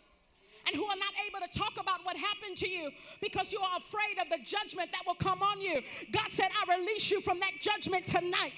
and 0.67 0.77
who 0.77 0.85
are 0.85 1.01
not 1.01 1.15
able 1.25 1.41
to 1.41 1.51
talk 1.57 1.81
about 1.81 2.05
what 2.05 2.17
happened 2.17 2.57
to 2.59 2.69
you 2.69 2.91
because 3.21 3.53
you 3.53 3.61
are 3.61 3.81
afraid 3.81 4.21
of 4.21 4.29
the 4.29 4.41
judgment 4.45 4.91
that 4.93 5.05
will 5.07 5.17
come 5.17 5.43
on 5.43 5.61
you. 5.61 5.81
God 6.13 6.29
said, 6.31 6.49
I 6.53 6.77
release 6.77 7.11
you 7.11 7.21
from 7.21 7.41
that 7.41 7.57
judgment 7.61 8.07
tonight. 8.07 8.53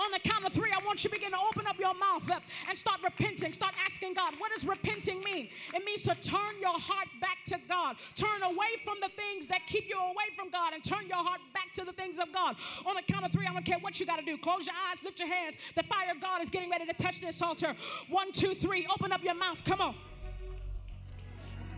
On 0.00 0.10
the 0.12 0.18
count 0.18 0.46
of 0.46 0.54
three, 0.54 0.72
I 0.72 0.82
want 0.84 1.04
you 1.04 1.10
to 1.10 1.14
begin 1.16 1.32
to 1.32 1.36
open 1.36 1.66
up 1.66 1.78
your 1.78 1.92
mouth 1.92 2.24
uh, 2.30 2.40
and 2.68 2.78
start 2.78 3.00
repenting. 3.04 3.52
Start 3.52 3.74
asking 3.84 4.14
God, 4.14 4.32
what 4.38 4.50
does 4.50 4.64
repenting 4.64 5.22
mean? 5.22 5.50
It 5.74 5.84
means 5.84 6.02
to 6.02 6.14
turn 6.14 6.56
your 6.58 6.78
heart 6.80 7.08
back 7.20 7.44
to 7.48 7.58
God. 7.68 7.96
Turn 8.16 8.42
away 8.42 8.80
from 8.82 8.96
the 9.02 9.10
things 9.14 9.46
that 9.48 9.66
keep 9.66 9.90
you 9.90 9.98
away 9.98 10.32
from 10.34 10.50
God 10.50 10.72
and 10.72 10.82
turn 10.82 11.06
your 11.06 11.20
heart 11.20 11.40
back 11.52 11.74
to 11.74 11.84
the 11.84 11.92
things 11.92 12.18
of 12.18 12.32
God. 12.32 12.56
On 12.86 12.94
the 12.96 13.02
count 13.12 13.26
of 13.26 13.32
three, 13.32 13.46
I 13.46 13.52
don't 13.52 13.64
care 13.64 13.78
what 13.78 14.00
you 14.00 14.06
got 14.06 14.16
to 14.16 14.24
do. 14.24 14.38
Close 14.38 14.64
your 14.64 14.74
eyes, 14.88 14.96
lift 15.04 15.18
your 15.18 15.28
hands. 15.28 15.56
The 15.76 15.82
fire 15.82 16.10
of 16.14 16.20
God 16.20 16.40
is 16.40 16.48
getting 16.48 16.70
ready 16.70 16.86
to 16.86 16.94
touch 16.94 17.20
this 17.20 17.42
altar. 17.42 17.76
One, 18.08 18.32
two, 18.32 18.54
three. 18.54 18.88
Open 18.90 19.12
up 19.12 19.22
your 19.22 19.34
mouth. 19.34 19.62
Come 19.66 19.82
on. 19.82 19.94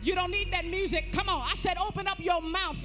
You 0.03 0.15
don't 0.15 0.31
need 0.31 0.53
that 0.53 0.67
music. 0.67 1.13
Come 1.13 1.29
on. 1.29 1.49
I 1.51 1.55
said, 1.55 1.77
open 1.79 2.09
up 2.09 2.19
your 2.19 2.43
mouth. 2.43 2.77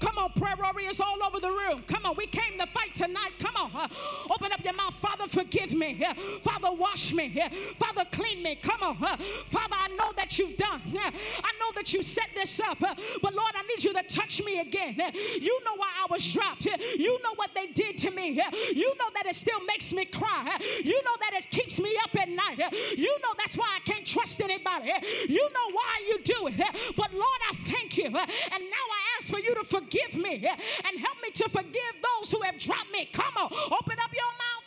Come 0.00 0.18
on, 0.18 0.32
prayer 0.32 0.56
warriors 0.60 1.00
all 1.00 1.22
over 1.24 1.40
the 1.40 1.50
room. 1.50 1.84
Come 1.88 2.04
on. 2.04 2.16
We 2.16 2.26
came 2.26 2.58
to 2.58 2.66
fight 2.66 2.94
tonight. 2.94 3.32
Come 3.38 3.56
on. 3.56 3.90
Open 4.30 4.52
up 4.52 4.64
your 4.64 4.74
mouth. 4.74 4.94
Father, 5.00 5.28
forgive 5.28 5.72
me. 5.72 6.04
Father, 6.42 6.70
wash 6.72 7.12
me. 7.12 7.40
Father, 7.78 8.04
clean 8.12 8.42
me. 8.42 8.56
Come 8.56 8.82
on. 8.82 8.96
Father, 8.96 9.76
I 9.78 9.88
know 9.98 10.12
that 10.16 10.38
you've 10.38 10.56
done. 10.56 10.82
I 10.84 11.52
know 11.60 11.72
that 11.76 11.92
you 11.92 12.02
set 12.02 12.30
this 12.34 12.58
up. 12.60 12.78
But 12.80 13.34
Lord, 13.34 13.52
I 13.54 13.62
need 13.68 13.84
you 13.84 13.92
to 13.92 14.02
touch 14.02 14.42
me 14.42 14.60
again. 14.60 14.96
You 15.40 15.64
know 15.64 15.76
why 15.76 15.88
I 16.02 16.06
was 16.10 16.26
dropped. 16.32 16.64
You 16.64 17.22
know 17.22 17.34
what 17.36 17.50
they 17.54 17.68
did 17.68 17.98
to 17.98 18.10
me. 18.10 18.40
You 18.74 18.94
know 18.96 19.10
that 19.14 19.26
it 19.26 19.36
still 19.36 19.60
makes 19.64 19.92
me 19.92 20.06
cry. 20.06 20.58
You 20.84 21.02
know 21.04 21.16
that 21.20 21.38
it 21.38 21.50
keeps 21.50 21.78
me 21.78 21.96
up 22.02 22.14
at 22.20 22.28
night. 22.28 22.58
You 22.96 23.16
know 23.22 23.34
that's 23.38 23.56
why 23.56 23.76
I 23.76 23.80
can't 23.88 24.06
trust 24.06 24.40
anybody. 24.40 24.92
You 25.28 25.48
know 25.54 25.70
why 25.72 26.04
you 26.08 26.22
do 26.24 26.47
it. 26.52 26.96
But 26.96 27.12
Lord, 27.12 27.40
I 27.50 27.56
thank 27.70 27.96
you. 27.96 28.06
And 28.06 28.14
now 28.14 28.20
I 28.20 29.00
ask 29.18 29.28
for 29.28 29.38
you 29.38 29.54
to 29.54 29.64
forgive 29.64 30.14
me 30.14 30.46
and 30.84 30.98
help 31.00 31.16
me 31.22 31.30
to 31.34 31.48
forgive 31.48 31.94
those 32.02 32.30
who 32.30 32.40
have 32.42 32.58
dropped 32.58 32.90
me. 32.92 33.08
Come 33.12 33.36
on, 33.36 33.52
open 33.52 33.98
up 34.02 34.12
your 34.12 34.32
mouth. 34.38 34.64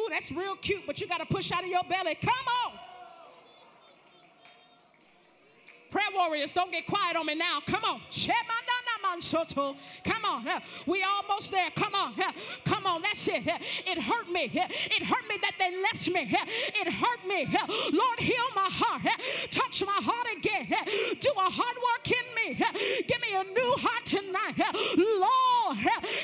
Ooh, 0.00 0.08
that's 0.10 0.30
real 0.30 0.56
cute, 0.56 0.82
but 0.86 1.00
you 1.00 1.08
got 1.08 1.18
to 1.18 1.26
push 1.26 1.50
out 1.50 1.64
of 1.64 1.70
your 1.70 1.82
belly. 1.88 2.16
Come 2.20 2.30
on. 2.66 2.87
Prayer 5.90 6.10
warriors, 6.14 6.52
don't 6.52 6.70
get 6.70 6.86
quiet 6.86 7.16
on 7.16 7.26
me 7.26 7.34
now. 7.34 7.60
Come 7.66 7.82
on. 7.84 8.00
Come 10.04 10.24
on. 10.24 10.46
We 10.86 11.02
almost 11.02 11.50
there. 11.50 11.70
Come 11.76 11.94
on. 11.94 12.14
Come 12.64 12.86
on. 12.86 13.02
That's 13.02 13.26
it. 13.26 13.46
It 13.86 13.98
hurt 13.98 14.30
me. 14.30 14.50
It 14.52 15.02
hurt 15.02 15.28
me 15.28 15.38
that 15.40 15.54
they 15.58 15.74
left 15.82 16.08
me. 16.08 16.28
It 16.30 16.92
hurt 16.92 17.26
me. 17.26 17.46
Lord, 17.92 18.20
heal 18.20 18.48
my 18.54 18.68
heart. 18.70 19.02
Touch 19.50 19.82
my 19.86 20.00
heart 20.02 20.26
again. 20.36 20.66
Do 21.20 21.30
a 21.30 21.50
hard 21.50 21.76
work 21.76 22.10
in 22.10 22.34
me. 22.34 22.54
Give 23.06 23.20
me 23.20 23.34
a 23.34 23.44
new 23.44 23.74
heart 23.78 24.04
tonight. 24.04 24.58
Lord, 24.96 25.78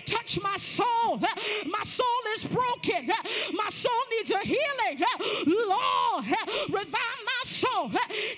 touch 0.05 0.39
my 0.43 0.57
soul. 0.59 1.19
My 1.67 1.85
soul 1.85 2.07
is 2.35 2.45
broken. 2.45 3.11
My 3.55 3.71
soul 3.71 3.93
needs 4.19 4.31
a 4.31 4.41
healing. 4.41 5.05
Lord, 5.47 6.25
revive 6.69 7.21
my 7.25 7.45
soul. 7.45 7.91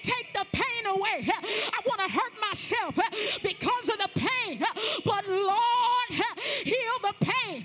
Take 0.03 0.33
the 0.33 0.45
pain 0.53 0.87
away. 0.87 1.16
I 1.25 1.81
want 1.87 2.01
to 2.01 2.09
hurt 2.09 2.33
myself 2.41 2.99
uh, 2.99 3.03
because 3.43 3.89
of 3.89 3.99
the 3.99 4.09
pain. 4.15 4.63
Uh, 4.63 4.81
but 5.05 5.27
Lord, 5.29 6.11
uh, 6.11 6.41
heal 6.65 6.97
the 7.03 7.15
pain. 7.21 7.65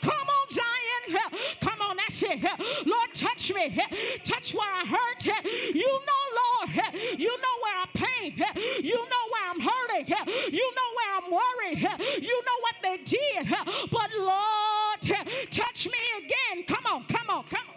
Come 0.00 0.28
on, 0.28 0.46
Zion. 0.50 1.18
Come 1.60 1.80
on, 1.80 1.96
that's 1.96 2.22
it. 2.22 2.86
Lord, 2.86 3.14
touch 3.14 3.52
me. 3.54 3.78
Touch 4.24 4.54
where 4.54 4.72
I 4.72 4.84
hurt. 4.84 5.26
You 5.74 5.86
know, 5.86 6.22
Lord. 6.40 6.94
You 7.18 7.36
know 7.36 7.56
where 7.62 7.76
I 7.76 7.86
pain. 7.94 8.44
You 8.82 8.96
know 8.96 9.24
where 9.30 9.50
I'm 9.50 9.60
hurting. 9.60 10.52
You 10.52 10.72
know 10.74 10.88
where 10.96 11.16
I'm 11.16 11.30
worried. 11.30 12.22
You 12.22 12.42
know 12.44 12.58
what 12.60 12.74
they 12.82 12.96
did. 13.04 13.48
But 13.90 14.10
Lord, 14.18 15.20
touch 15.50 15.86
me 15.86 15.98
again. 16.18 16.64
Come 16.66 16.86
on, 16.86 17.04
come 17.06 17.30
on, 17.30 17.44
come 17.44 17.68
on. 17.68 17.76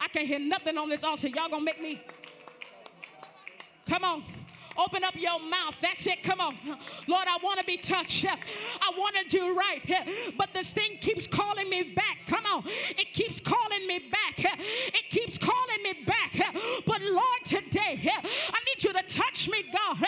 I 0.00 0.08
can't 0.08 0.26
hear 0.26 0.38
nothing 0.38 0.78
on 0.78 0.88
this 0.88 1.02
altar. 1.04 1.28
Y'all 1.28 1.48
gonna 1.48 1.64
make 1.64 1.80
me. 1.82 2.00
Come 3.88 4.04
on. 4.04 4.22
Open 4.78 5.02
up 5.02 5.14
your 5.16 5.40
mouth. 5.40 5.74
That's 5.82 6.06
it. 6.06 6.22
Come 6.22 6.40
on. 6.40 6.56
Lord, 7.08 7.26
I 7.26 7.36
want 7.42 7.58
to 7.58 7.66
be 7.66 7.76
touched. 7.78 8.24
I 8.24 8.96
want 8.96 9.16
to 9.16 9.28
do 9.28 9.56
right. 9.56 9.82
But 10.36 10.50
this 10.54 10.70
thing 10.70 10.98
keeps 11.00 11.26
calling 11.26 11.68
me 11.68 11.94
back. 11.94 12.18
Come 12.28 12.46
on. 12.46 12.62
It 12.66 13.12
keeps 13.12 13.40
calling 13.40 13.86
me 13.88 13.98
back. 13.98 14.38
It 14.38 15.10
keeps 15.10 15.36
calling 15.36 15.82
me 15.82 15.94
back. 16.06 16.54
But 16.86 17.02
Lord, 17.02 17.44
today, 17.44 18.08
I 18.08 18.58
need 18.66 18.84
you 18.84 18.92
to 18.92 19.02
touch 19.08 19.48
me, 19.48 19.64
God. 19.72 19.98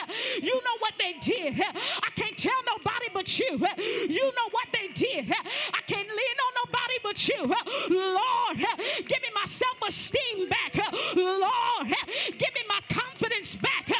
You 0.40 0.54
know 0.54 0.76
what 0.78 0.94
they 0.98 1.14
did. 1.20 1.60
I 1.60 2.10
can't 2.14 2.38
tell 2.38 2.52
nobody 2.66 3.06
but 3.12 3.38
you. 3.38 3.58
You 4.08 4.24
know 4.24 4.48
what 4.52 4.68
they 4.72 4.88
did. 4.94 5.32
I 5.32 5.80
can't 5.86 6.08
lean 6.08 6.36
on 6.46 6.52
nobody 6.64 6.94
but 7.02 7.28
you. 7.28 7.42
Lord, 7.90 8.58
give 9.08 9.22
me 9.22 9.30
my 9.34 9.46
self 9.46 9.76
esteem 9.86 10.48
back. 10.48 10.76
Lord, 11.16 11.88
give 12.38 12.54
me 12.54 12.62
my 12.68 12.80
confidence 12.88 13.56
back. 13.56 13.90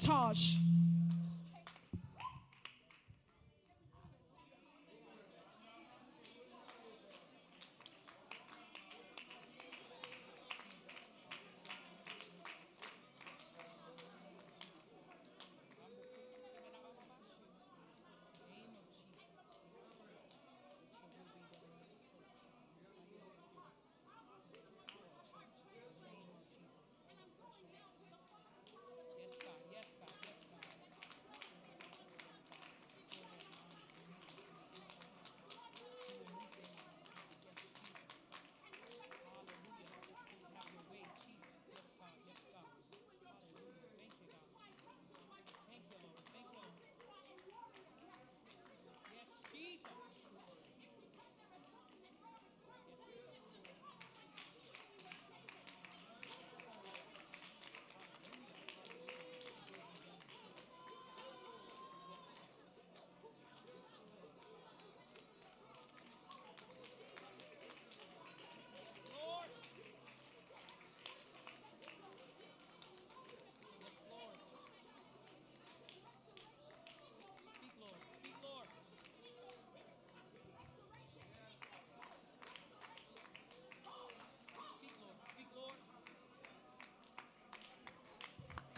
Sabotage. 0.00 0.59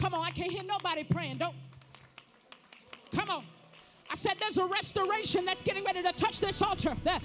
Come 0.03 0.15
on, 0.15 0.25
I 0.25 0.31
can't 0.31 0.51
hear 0.51 0.63
nobody 0.63 1.05
praying. 1.05 1.37
Don't. 1.37 1.55
Come 3.15 3.29
on. 3.29 3.45
I 4.11 4.15
said 4.15 4.33
there's 4.37 4.57
a 4.57 4.65
restoration 4.65 5.45
that's 5.45 5.63
getting 5.63 5.85
ready 5.85 6.03
to 6.03 6.11
touch 6.11 6.41
this 6.41 6.61
altar. 6.61 6.97
Come 7.05 7.21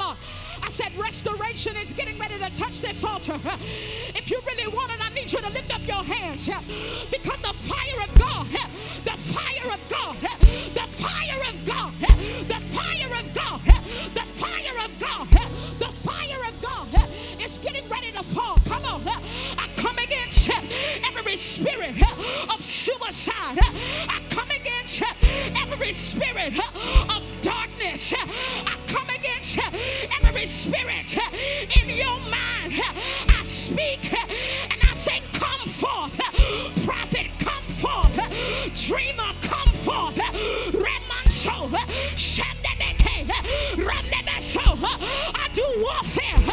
on. 0.00 0.16
I 0.60 0.70
said 0.70 0.92
restoration 0.98 1.76
is 1.76 1.94
getting 1.94 2.18
ready 2.18 2.40
to 2.40 2.50
touch 2.56 2.80
this 2.80 3.04
altar. 3.04 3.38
If 4.16 4.28
you 4.32 4.40
really 4.48 4.66
want 4.66 4.90
it, 4.90 5.00
I 5.00 5.10
need 5.10 5.32
you 5.32 5.40
to 5.42 5.48
lift 5.48 5.72
up 5.72 5.86
your 5.86 6.02
hands. 6.02 6.46
Because 7.08 7.40
the 7.40 7.54
fire 7.70 8.00
of 8.02 8.12
God, 8.18 8.48
the 9.04 9.16
fire 9.32 9.72
of 9.72 9.80
God, 9.88 10.16
the 10.74 10.88
fire 11.00 11.40
of 11.50 11.64
God, 11.64 11.92
the 12.48 12.60
fire 12.74 13.14
of 13.14 13.32
God, 13.32 13.60
the 14.12 14.24
fire 14.40 14.84
of 14.84 14.98
God, 14.98 15.30
the 15.78 15.92
fire 16.02 16.44
of 16.48 16.60
God 16.60 16.88
is 17.40 17.58
getting 17.58 17.88
ready 17.88 18.10
to 18.10 18.24
fall. 18.24 18.56
Come 18.64 18.84
on 18.86 19.04
every 21.34 21.46
spirit 21.46 21.96
of 22.48 22.64
suicide. 22.64 23.58
I 23.58 24.20
come 24.30 24.48
against 24.52 25.02
every 25.56 25.92
spirit 25.92 26.54
of 26.54 27.22
darkness. 27.42 28.12
I 28.16 28.76
come 28.86 29.08
against 29.10 29.58
every 30.24 30.46
spirit 30.46 31.12
in 31.76 31.88
your 31.88 32.18
mind. 32.20 32.80
I 33.28 33.42
speak 33.44 34.12
and 34.12 34.80
I 34.80 34.94
say, 34.94 35.22
Come 35.32 35.68
forth, 35.70 36.16
prophet, 36.84 37.26
come 37.40 37.64
forth, 37.80 38.86
dreamer, 38.86 39.32
come 39.42 39.72
forth, 39.82 40.14
Remanso, 40.70 41.68
Shandabeke, 42.14 43.26
Randabaso. 43.74 44.62
I 45.34 45.50
do 45.52 45.64
warfare. 45.82 46.43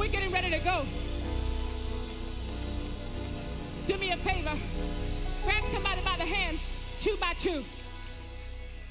We're 0.00 0.08
getting 0.08 0.32
ready 0.32 0.48
to 0.48 0.58
go. 0.60 0.82
Do 3.86 3.98
me 3.98 4.12
a 4.12 4.16
favor. 4.16 4.58
Grab 5.44 5.62
somebody 5.70 6.00
by 6.02 6.16
the 6.16 6.24
hand, 6.24 6.58
two 7.00 7.18
by 7.20 7.34
two. 7.34 7.62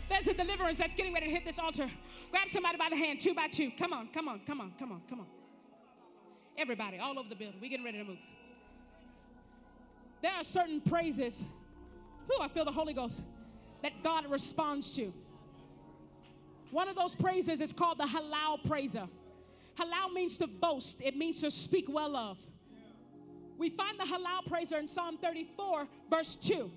There's 0.07 0.27
a 0.27 0.35
deliverance 0.35 0.77
that's 0.77 0.93
getting 0.93 1.11
ready 1.11 1.25
to 1.25 1.31
hit 1.31 1.45
this 1.45 1.57
altar. 1.57 1.89
Grab 2.29 2.51
somebody 2.51 2.77
by 2.77 2.89
the 2.91 2.95
hand, 2.95 3.19
two 3.19 3.33
by 3.33 3.47
two. 3.47 3.71
Come 3.79 3.91
on, 3.91 4.09
come 4.13 4.27
on, 4.27 4.41
come 4.45 4.61
on, 4.61 4.71
come 4.77 4.91
on, 4.91 5.01
come 5.09 5.21
on. 5.21 5.25
Everybody, 6.59 6.99
all 6.99 7.17
over 7.17 7.27
the 7.27 7.35
building. 7.35 7.59
We're 7.59 7.71
getting 7.71 7.85
ready 7.85 7.97
to 7.97 8.03
move. 8.03 8.19
There 10.21 10.33
are 10.33 10.43
certain 10.43 10.79
praises. 10.79 11.41
Who 12.27 12.39
I 12.39 12.49
feel 12.49 12.65
the 12.65 12.71
Holy 12.71 12.93
Ghost 12.93 13.19
that 13.81 13.93
God 14.03 14.29
responds 14.29 14.91
to. 14.91 15.11
One 16.69 16.87
of 16.87 16.95
those 16.95 17.15
praises 17.15 17.61
is 17.61 17.73
called 17.73 17.97
the 17.97 18.03
halal 18.03 18.63
praiser. 18.67 19.07
Halal 19.79 20.13
means 20.13 20.37
to 20.39 20.47
boast, 20.47 20.97
it 20.99 21.15
means 21.15 21.39
to 21.41 21.51
speak 21.51 21.85
well 21.87 22.15
of. 22.15 22.37
We 23.57 23.69
find 23.69 23.99
the 23.99 24.03
halal 24.03 24.45
praiser 24.47 24.77
in 24.77 24.87
Psalm 24.87 25.17
34, 25.21 25.87
verse 26.09 26.37
2. 26.41 26.71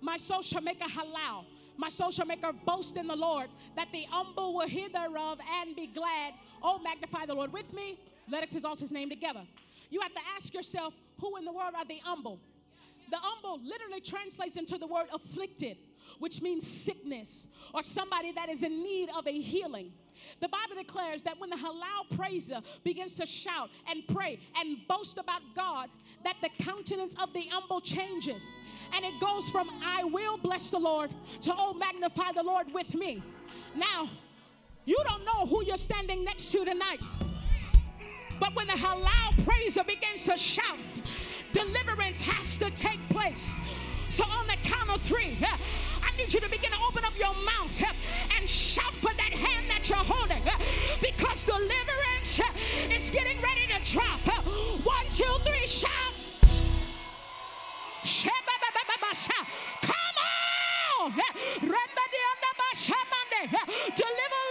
My 0.00 0.16
soul 0.16 0.42
shall 0.42 0.62
make 0.62 0.80
a 0.80 0.88
halal. 0.88 1.44
My 1.76 1.88
soul 1.88 2.10
shall 2.10 2.26
make 2.26 2.42
a 2.42 2.52
boast 2.52 2.96
in 2.96 3.06
the 3.06 3.16
Lord, 3.16 3.48
that 3.76 3.88
the 3.92 4.04
humble 4.10 4.54
will 4.54 4.66
hear 4.66 4.88
thereof 4.88 5.38
and 5.60 5.76
be 5.76 5.86
glad. 5.86 6.34
Oh, 6.62 6.78
magnify 6.78 7.26
the 7.26 7.34
Lord 7.34 7.52
with 7.52 7.72
me. 7.72 8.00
Let 8.28 8.42
us 8.42 8.54
exalt 8.54 8.80
his 8.80 8.90
name 8.90 9.08
together. 9.08 9.44
You 9.90 10.00
have 10.00 10.12
to 10.12 10.20
ask 10.36 10.52
yourself, 10.52 10.94
who 11.20 11.36
in 11.36 11.44
the 11.44 11.52
world 11.52 11.74
are 11.76 11.84
the 11.84 11.98
humble? 12.02 12.40
The 13.10 13.16
humble 13.16 13.60
literally 13.64 14.00
translates 14.00 14.56
into 14.56 14.76
the 14.76 14.86
word 14.86 15.06
afflicted, 15.12 15.78
which 16.18 16.42
means 16.42 16.66
sickness 16.66 17.46
or 17.72 17.82
somebody 17.82 18.32
that 18.32 18.48
is 18.48 18.62
in 18.62 18.82
need 18.82 19.08
of 19.16 19.26
a 19.26 19.40
healing. 19.40 19.92
The 20.40 20.48
Bible 20.48 20.76
declares 20.76 21.22
that 21.22 21.38
when 21.38 21.50
the 21.50 21.56
halal 21.56 22.16
praiser 22.16 22.60
begins 22.84 23.14
to 23.14 23.26
shout 23.26 23.70
and 23.88 24.02
pray 24.08 24.38
and 24.56 24.78
boast 24.88 25.18
about 25.18 25.42
God, 25.54 25.88
that 26.24 26.36
the 26.42 26.50
countenance 26.62 27.14
of 27.20 27.32
the 27.32 27.42
humble 27.50 27.80
changes. 27.80 28.42
And 28.94 29.04
it 29.04 29.20
goes 29.20 29.48
from 29.50 29.68
I 29.84 30.04
will 30.04 30.38
bless 30.38 30.70
the 30.70 30.78
Lord 30.78 31.10
to 31.42 31.54
oh 31.56 31.74
magnify 31.74 32.32
the 32.34 32.42
Lord 32.42 32.72
with 32.72 32.94
me. 32.94 33.22
Now, 33.76 34.10
you 34.84 34.96
don't 35.04 35.24
know 35.24 35.46
who 35.46 35.64
you're 35.64 35.76
standing 35.76 36.24
next 36.24 36.50
to 36.52 36.64
tonight. 36.64 37.02
But 38.40 38.54
when 38.54 38.68
the 38.68 38.74
halal 38.74 39.44
praiser 39.44 39.84
begins 39.84 40.24
to 40.24 40.36
shout, 40.36 40.78
deliverance 41.52 42.20
has 42.20 42.56
to 42.58 42.70
take 42.70 43.00
place. 43.08 43.52
So 44.10 44.24
on 44.24 44.46
the 44.46 44.56
count 44.62 44.90
of 44.90 45.02
three, 45.02 45.36
need 46.18 46.34
you 46.34 46.40
to 46.40 46.48
begin 46.50 46.72
to 46.72 46.76
open 46.88 47.04
up 47.04 47.16
your 47.16 47.32
mouth 47.32 47.94
and 48.36 48.48
shout 48.50 48.92
for 48.94 49.14
that 49.14 49.32
hand 49.32 49.70
that 49.70 49.88
you're 49.88 49.98
holding 49.98 50.42
because 51.00 51.44
deliverance 51.44 52.40
is 52.90 53.08
getting 53.10 53.40
ready 53.40 53.66
to 53.68 53.92
drop. 53.92 54.18
One, 54.84 55.06
two, 55.12 55.32
three, 55.44 55.66
shout. 55.66 55.92
Come 59.80 59.94
on! 61.06 61.14
Deliver, 63.94 64.47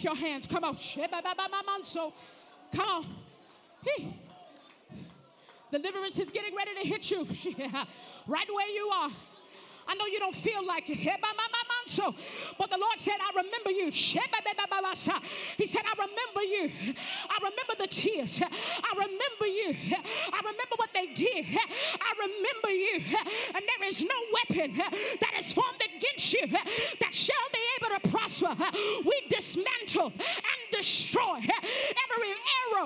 lift 0.00 0.04
your 0.04 0.16
hands. 0.16 0.46
Come 0.46 0.64
on. 0.64 0.76
Come 2.74 2.88
on. 2.88 3.06
Deliverance 5.70 6.18
is 6.18 6.30
getting 6.30 6.54
ready 6.56 6.70
to 6.82 6.88
hit 6.88 7.10
you. 7.10 7.26
right 8.26 8.48
where 8.52 8.68
you 8.68 8.90
are. 8.92 9.10
I 9.90 9.94
know 9.94 10.06
you 10.06 10.20
don't 10.20 10.36
feel 10.36 10.64
like 10.64 10.84
it. 10.86 10.98
But 12.58 12.70
the 12.70 12.78
Lord 12.78 12.98
said, 12.98 13.14
I 13.18 13.30
remember 13.42 13.70
you. 13.70 13.90
He 13.90 15.66
said, 15.66 15.82
I 15.82 15.94
remember 15.98 16.42
you. 16.42 16.70
I 17.28 17.38
remember 17.38 17.74
the 17.76 17.88
tears. 17.88 18.40
I 18.40 18.92
remember 18.94 19.46
you. 19.46 19.74
I 20.32 20.38
remember 20.38 20.76
what 20.76 20.90
they 20.94 21.06
did. 21.12 21.46
I 21.50 22.12
remember 22.20 22.70
you. 22.70 23.02
And 23.52 23.64
there 23.66 23.88
is 23.88 24.02
no 24.02 24.14
weapon 24.32 24.76
that 24.76 25.32
is 25.40 25.52
formed 25.52 25.82
against 25.96 26.32
you 26.34 26.46
that 26.46 27.12
shall 27.12 27.34
be 27.52 27.58
able 27.80 28.00
to 28.00 28.08
prosper. 28.08 28.56
We 29.04 29.19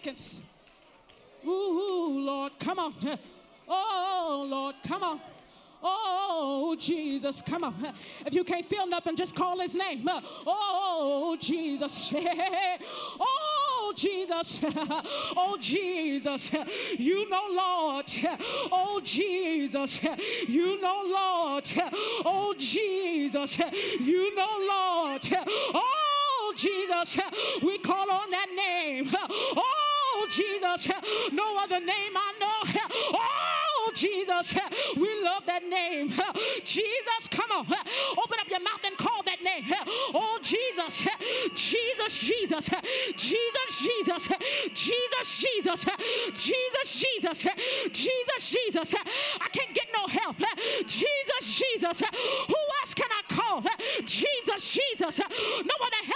seconds. 0.00 0.40
Ooh, 1.46 2.20
Lord, 2.20 2.52
come 2.58 2.78
on. 2.78 3.18
Oh, 3.68 4.46
Lord, 4.48 4.74
come 4.86 5.02
on. 5.02 5.20
Oh, 5.82 6.76
Jesus, 6.78 7.42
come 7.46 7.64
on. 7.64 7.94
If 8.26 8.34
you 8.34 8.44
can't 8.44 8.66
feel 8.66 8.86
nothing, 8.86 9.16
just 9.16 9.34
call 9.34 9.60
his 9.60 9.74
name. 9.74 10.08
Oh, 10.46 11.36
Jesus. 11.40 12.12
Oh, 13.20 13.92
Jesus. 13.96 14.60
Oh, 15.36 15.56
Jesus. 15.60 16.50
You 16.96 17.28
know, 17.28 17.42
Lord. 17.50 18.06
Oh, 18.70 19.00
Jesus. 19.02 19.98
You 20.46 20.80
know, 20.80 21.02
Lord. 21.06 21.72
Oh, 22.24 22.54
Jesus. 22.56 23.58
You 23.58 24.34
know, 24.36 24.48
Lord. 24.68 25.28
Oh, 25.74 26.09
Jesus. 26.56 27.16
We 27.62 27.78
call 27.78 28.10
on 28.10 28.30
that 28.30 28.48
name. 28.54 29.10
Oh, 29.30 30.26
Jesus. 30.30 30.88
No 31.32 31.58
other 31.58 31.80
name 31.80 32.14
I 32.16 32.32
know. 32.40 32.82
Oh, 33.12 33.92
Jesus. 33.94 34.54
We 34.96 35.22
love 35.22 35.44
that 35.46 35.64
name. 35.68 36.12
Jesus, 36.64 37.28
come 37.30 37.50
on. 37.52 37.66
Open 37.66 38.38
up 38.40 38.48
your 38.48 38.60
mouth 38.60 38.80
and 38.84 38.96
call 38.96 39.22
that 39.24 39.42
name. 39.42 39.64
Oh, 40.14 40.38
Jesus. 40.42 41.06
Jesus, 41.54 42.18
Jesus. 42.18 42.68
Jesus, 43.16 43.78
Jesus. 43.80 44.28
Jesus, 44.74 45.28
Jesus. 45.38 45.84
Jesus, 46.34 46.94
Jesus. 46.94 47.44
Jesus, 47.92 48.50
Jesus. 48.50 48.94
I 49.40 49.48
can't 49.52 49.74
get 49.74 49.88
no 49.94 50.06
help. 50.06 50.36
Jesus, 50.86 51.44
Jesus. 51.44 52.00
Who 52.00 52.56
else 52.82 52.94
can 52.94 53.08
I 53.10 53.34
call? 53.34 53.62
Jesus, 54.04 54.68
Jesus. 54.70 55.18
No 55.18 55.74
other. 55.80 56.09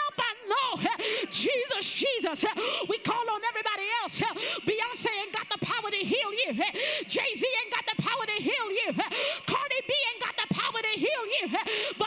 Jesus. 2.34 2.50
We 2.88 2.98
call 2.98 3.14
on 3.30 3.40
everybody 3.48 3.86
else. 4.02 4.18
Beyonce 4.66 5.08
ain't 5.22 5.32
got 5.32 5.46
the 5.50 5.64
power 5.64 5.90
to 5.90 5.96
heal 5.96 6.32
you. 6.32 6.54
Jay 7.08 7.30
Z 7.36 7.46
ain't 7.46 7.72
got 7.72 7.86
the 7.86 8.02
power 8.02 8.26
to 8.26 8.42
heal 8.42 8.68
you. 8.70 8.92
Cardi 9.46 9.80
B 9.86 9.94
ain't 9.94 10.20
got 10.20 10.34
the 10.36 10.54
power 10.54 10.80
to 10.82 10.98
heal 10.98 11.24
you. 11.40 11.48
But 11.98 12.03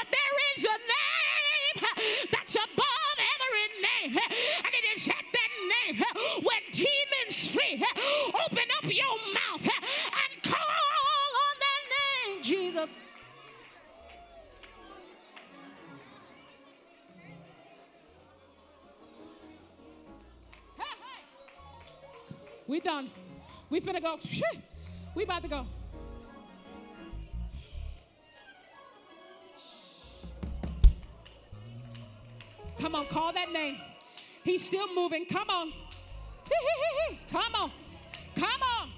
We 22.68 22.82
done. 22.82 23.10
We 23.70 23.80
finna 23.80 24.02
go. 24.02 24.18
We 25.16 25.24
about 25.24 25.42
to 25.44 25.48
go. 25.48 25.66
Come 32.80 32.94
on, 32.94 33.08
call 33.08 33.34
that 33.34 33.52
name. 33.52 33.78
He's 34.44 34.66
still 34.66 34.94
moving. 34.94 35.26
Come 35.26 35.50
on. 35.50 35.74
Come 37.32 37.56
on. 37.56 37.72
Come 38.36 38.62
on. 38.62 38.90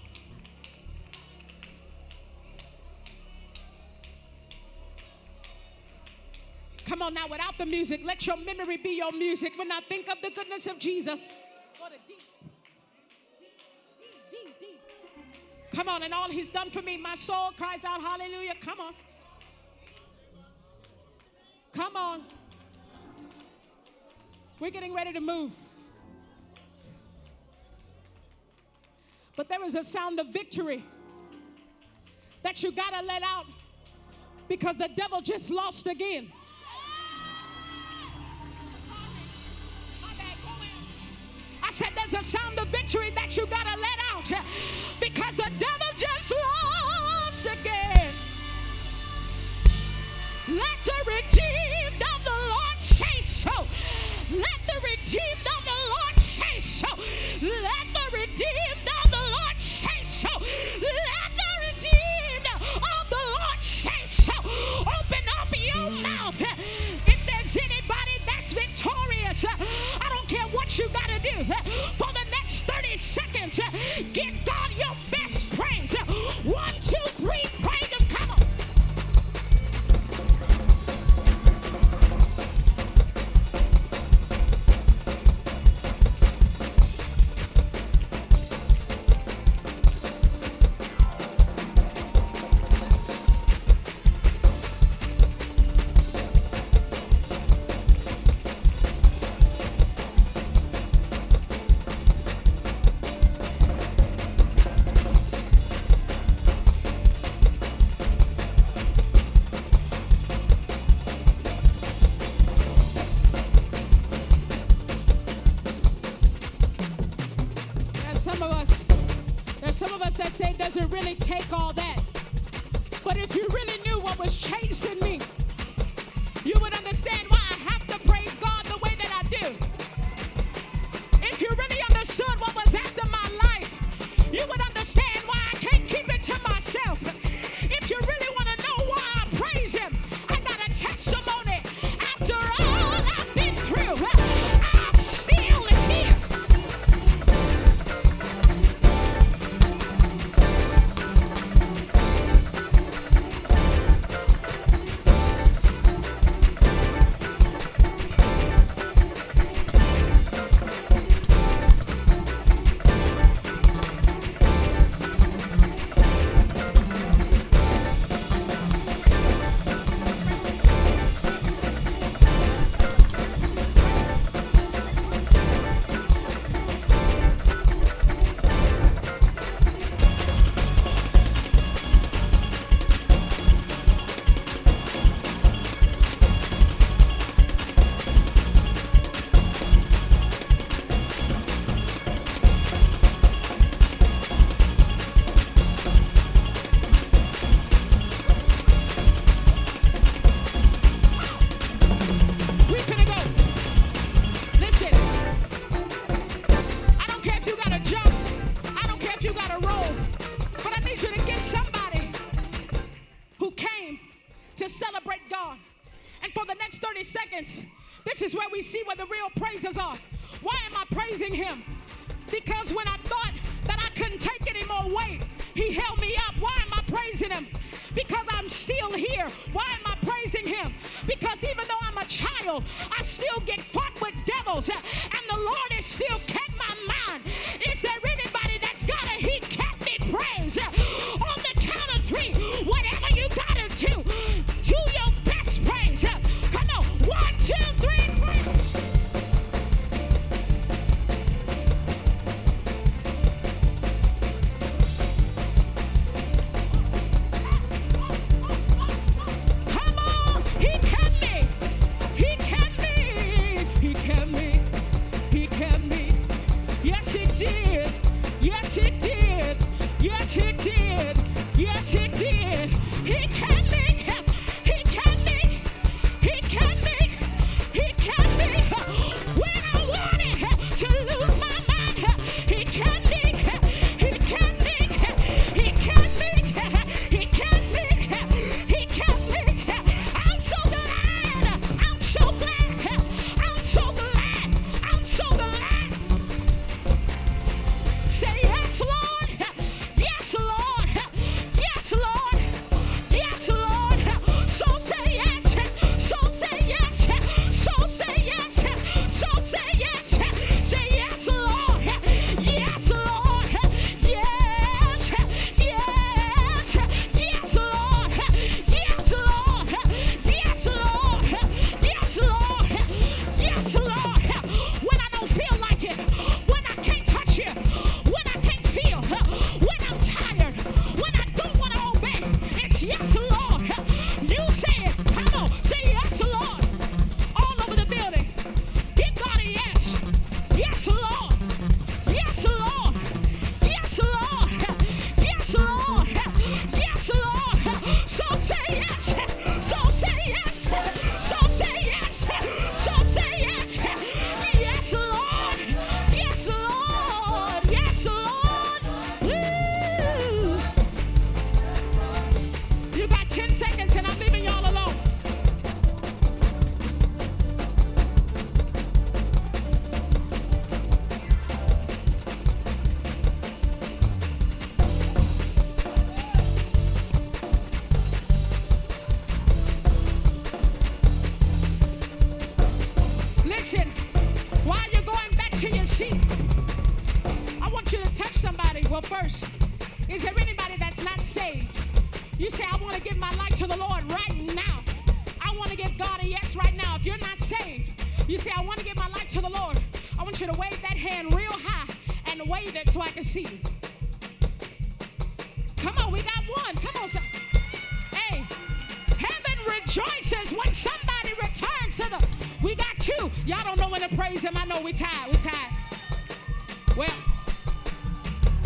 Come 6.85 7.01
on 7.03 7.13
now, 7.13 7.27
without 7.29 7.57
the 7.57 7.65
music, 7.65 8.01
let 8.03 8.25
your 8.25 8.35
memory 8.35 8.77
be 8.77 8.89
your 8.89 9.11
music. 9.11 9.53
When 9.57 9.71
I 9.71 9.79
think 9.87 10.07
of 10.09 10.17
the 10.23 10.31
goodness 10.31 10.65
of 10.65 10.79
Jesus, 10.79 11.19
Come 15.79 15.87
on, 15.87 16.03
and 16.03 16.13
all 16.13 16.29
he's 16.29 16.49
done 16.49 16.71
for 16.71 16.81
me, 16.81 16.97
my 16.97 17.15
soul 17.15 17.51
cries 17.57 17.85
out, 17.85 18.01
Hallelujah. 18.01 18.55
Come 18.61 18.81
on. 18.81 18.93
Come 21.73 21.95
on. 21.95 22.23
We're 24.59 24.71
getting 24.71 24.93
ready 24.93 25.13
to 25.13 25.21
move. 25.21 25.53
But 29.37 29.47
there 29.47 29.63
is 29.63 29.75
a 29.75 29.85
sound 29.85 30.19
of 30.19 30.27
victory 30.33 30.83
that 32.43 32.61
you 32.61 32.73
got 32.73 32.89
to 32.89 33.01
let 33.01 33.23
out 33.23 33.45
because 34.49 34.75
the 34.75 34.89
devil 34.93 35.21
just 35.21 35.49
lost 35.49 35.87
again. 35.87 36.29
I 41.63 41.71
said 41.71 41.89
there's 41.95 42.25
a 42.25 42.29
sound 42.29 42.57
of 42.59 42.67
victory 42.67 43.11
that 43.11 43.37
you 43.37 43.45
got 43.45 43.63
to 43.63 43.79
let 43.79 43.99
out 44.11 44.43
because 44.99 45.35
the 45.35 45.49
devil 45.59 45.68
Let 50.49 50.88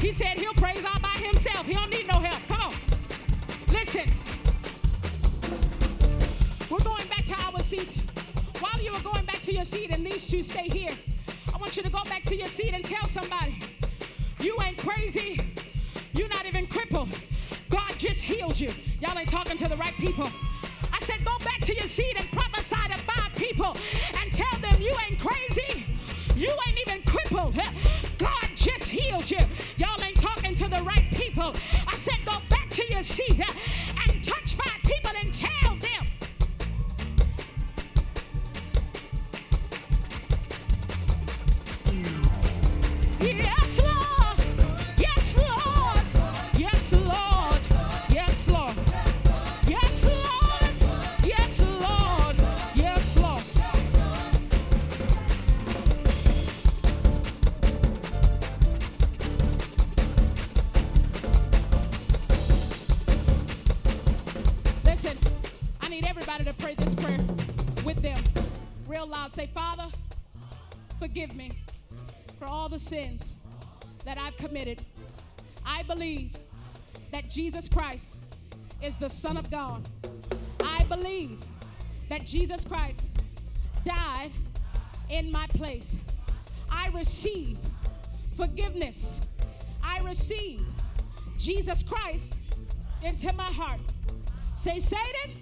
He 0.04 0.12
said 0.12 0.38
he'll 0.38 0.54
praise 0.56 0.84
all 0.84 1.00
by 1.00 1.16
himself. 1.16 1.66
He 1.66 1.74
don't 1.74 1.90
need 1.90 2.06
no 2.10 2.20
help. 2.20 2.46
Come 2.50 2.60
on. 2.60 2.74
Listen. 3.72 4.04
We're 6.70 6.84
going 6.84 7.08
back 7.08 7.24
to 7.28 7.36
our 7.46 7.62
seats. 7.62 8.00
While 8.60 8.84
you 8.84 8.92
are 8.92 9.02
going 9.02 9.24
back 9.24 9.42
to 9.44 9.54
your 9.54 9.64
seat 9.64 9.92
and 9.92 10.06
these 10.06 10.28
two 10.28 10.42
stay 10.42 10.68
here, 10.68 10.92
I 11.54 11.58
want 11.58 11.78
you 11.78 11.84
to 11.84 11.90
go 11.90 12.04
back 12.04 12.24
to 12.26 12.36
your 12.36 12.48
seat 12.48 12.74
and 12.74 12.84
tell 12.84 13.06
somebody, 13.06 13.58
you 14.42 14.58
ain't 14.66 14.78
crazy. 14.78 15.40
You're 16.14 16.28
not 16.28 16.46
even 16.48 16.66
crippled. 16.66 17.08
God 17.70 17.94
just 17.98 18.20
healed 18.20 18.60
you. 18.60 18.72
Y'all 19.00 19.18
ain't 19.18 19.30
talking 19.30 19.58
to 19.58 19.70
the 19.70 19.78
right 19.78 19.96
people. 19.96 20.28
I 20.92 21.00
said, 21.00 21.24
go 21.24 21.38
back 21.46 21.62
to 21.62 21.74
your 21.74 21.88
seat 21.88 22.16
and 22.20 22.30
prophesy 22.30 22.94
to 22.94 22.98
five 22.98 23.34
people 23.38 23.78
and 24.20 24.34
tell 24.34 24.60
them 24.60 24.82
you 24.82 24.94
ain't 25.08 25.18
crazy. 25.18 25.86
You 26.36 26.50
ain't 26.68 26.80
even 26.88 27.02
crippled. 27.04 27.56
God 28.18 28.50
just 28.58 28.84
healed 28.84 29.32
you. 29.32 29.40
back 33.38 33.48
to 33.48 33.53
Jesus 77.34 77.68
Christ 77.68 78.06
is 78.84 78.96
the 78.98 79.10
Son 79.10 79.38
of 79.38 79.50
God. 79.50 79.90
I 80.64 80.84
believe 80.84 81.40
that 82.08 82.24
Jesus 82.24 82.64
Christ 82.64 83.08
died 83.84 84.30
in 85.10 85.32
my 85.32 85.48
place. 85.48 85.96
I 86.72 86.90
receive 86.94 87.58
forgiveness. 88.38 89.20
I 89.84 89.98
receive 90.06 90.64
Jesus 91.40 91.82
Christ 91.82 92.38
into 93.02 93.34
my 93.34 93.52
heart. 93.52 93.82
Say, 94.56 94.80
Satan, 94.80 95.42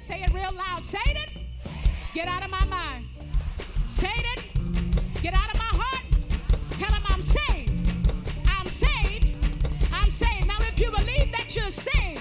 say 0.00 0.22
it 0.22 0.32
real 0.32 0.54
loud. 0.54 0.82
Satan, 0.82 1.44
get 2.14 2.28
out 2.28 2.46
of 2.46 2.50
my 2.50 2.64
mind. 2.64 3.04
Satan, 3.90 4.42
get 5.22 5.34
out 5.34 5.54
of 5.54 5.58
my 5.58 5.70
heart. 5.82 6.04
Tell 6.78 6.92
him 6.94 7.02
I'm 7.10 7.22
saved. 7.22 7.90
I'm 8.48 8.66
saved. 8.66 9.36
I'm 9.92 10.10
saved. 10.10 10.46
Now, 10.46 10.56
if 10.60 10.78
you 10.78 10.90
believe 10.90 11.09
that 11.50 11.60
you're 11.60 11.70
saved, 11.70 12.19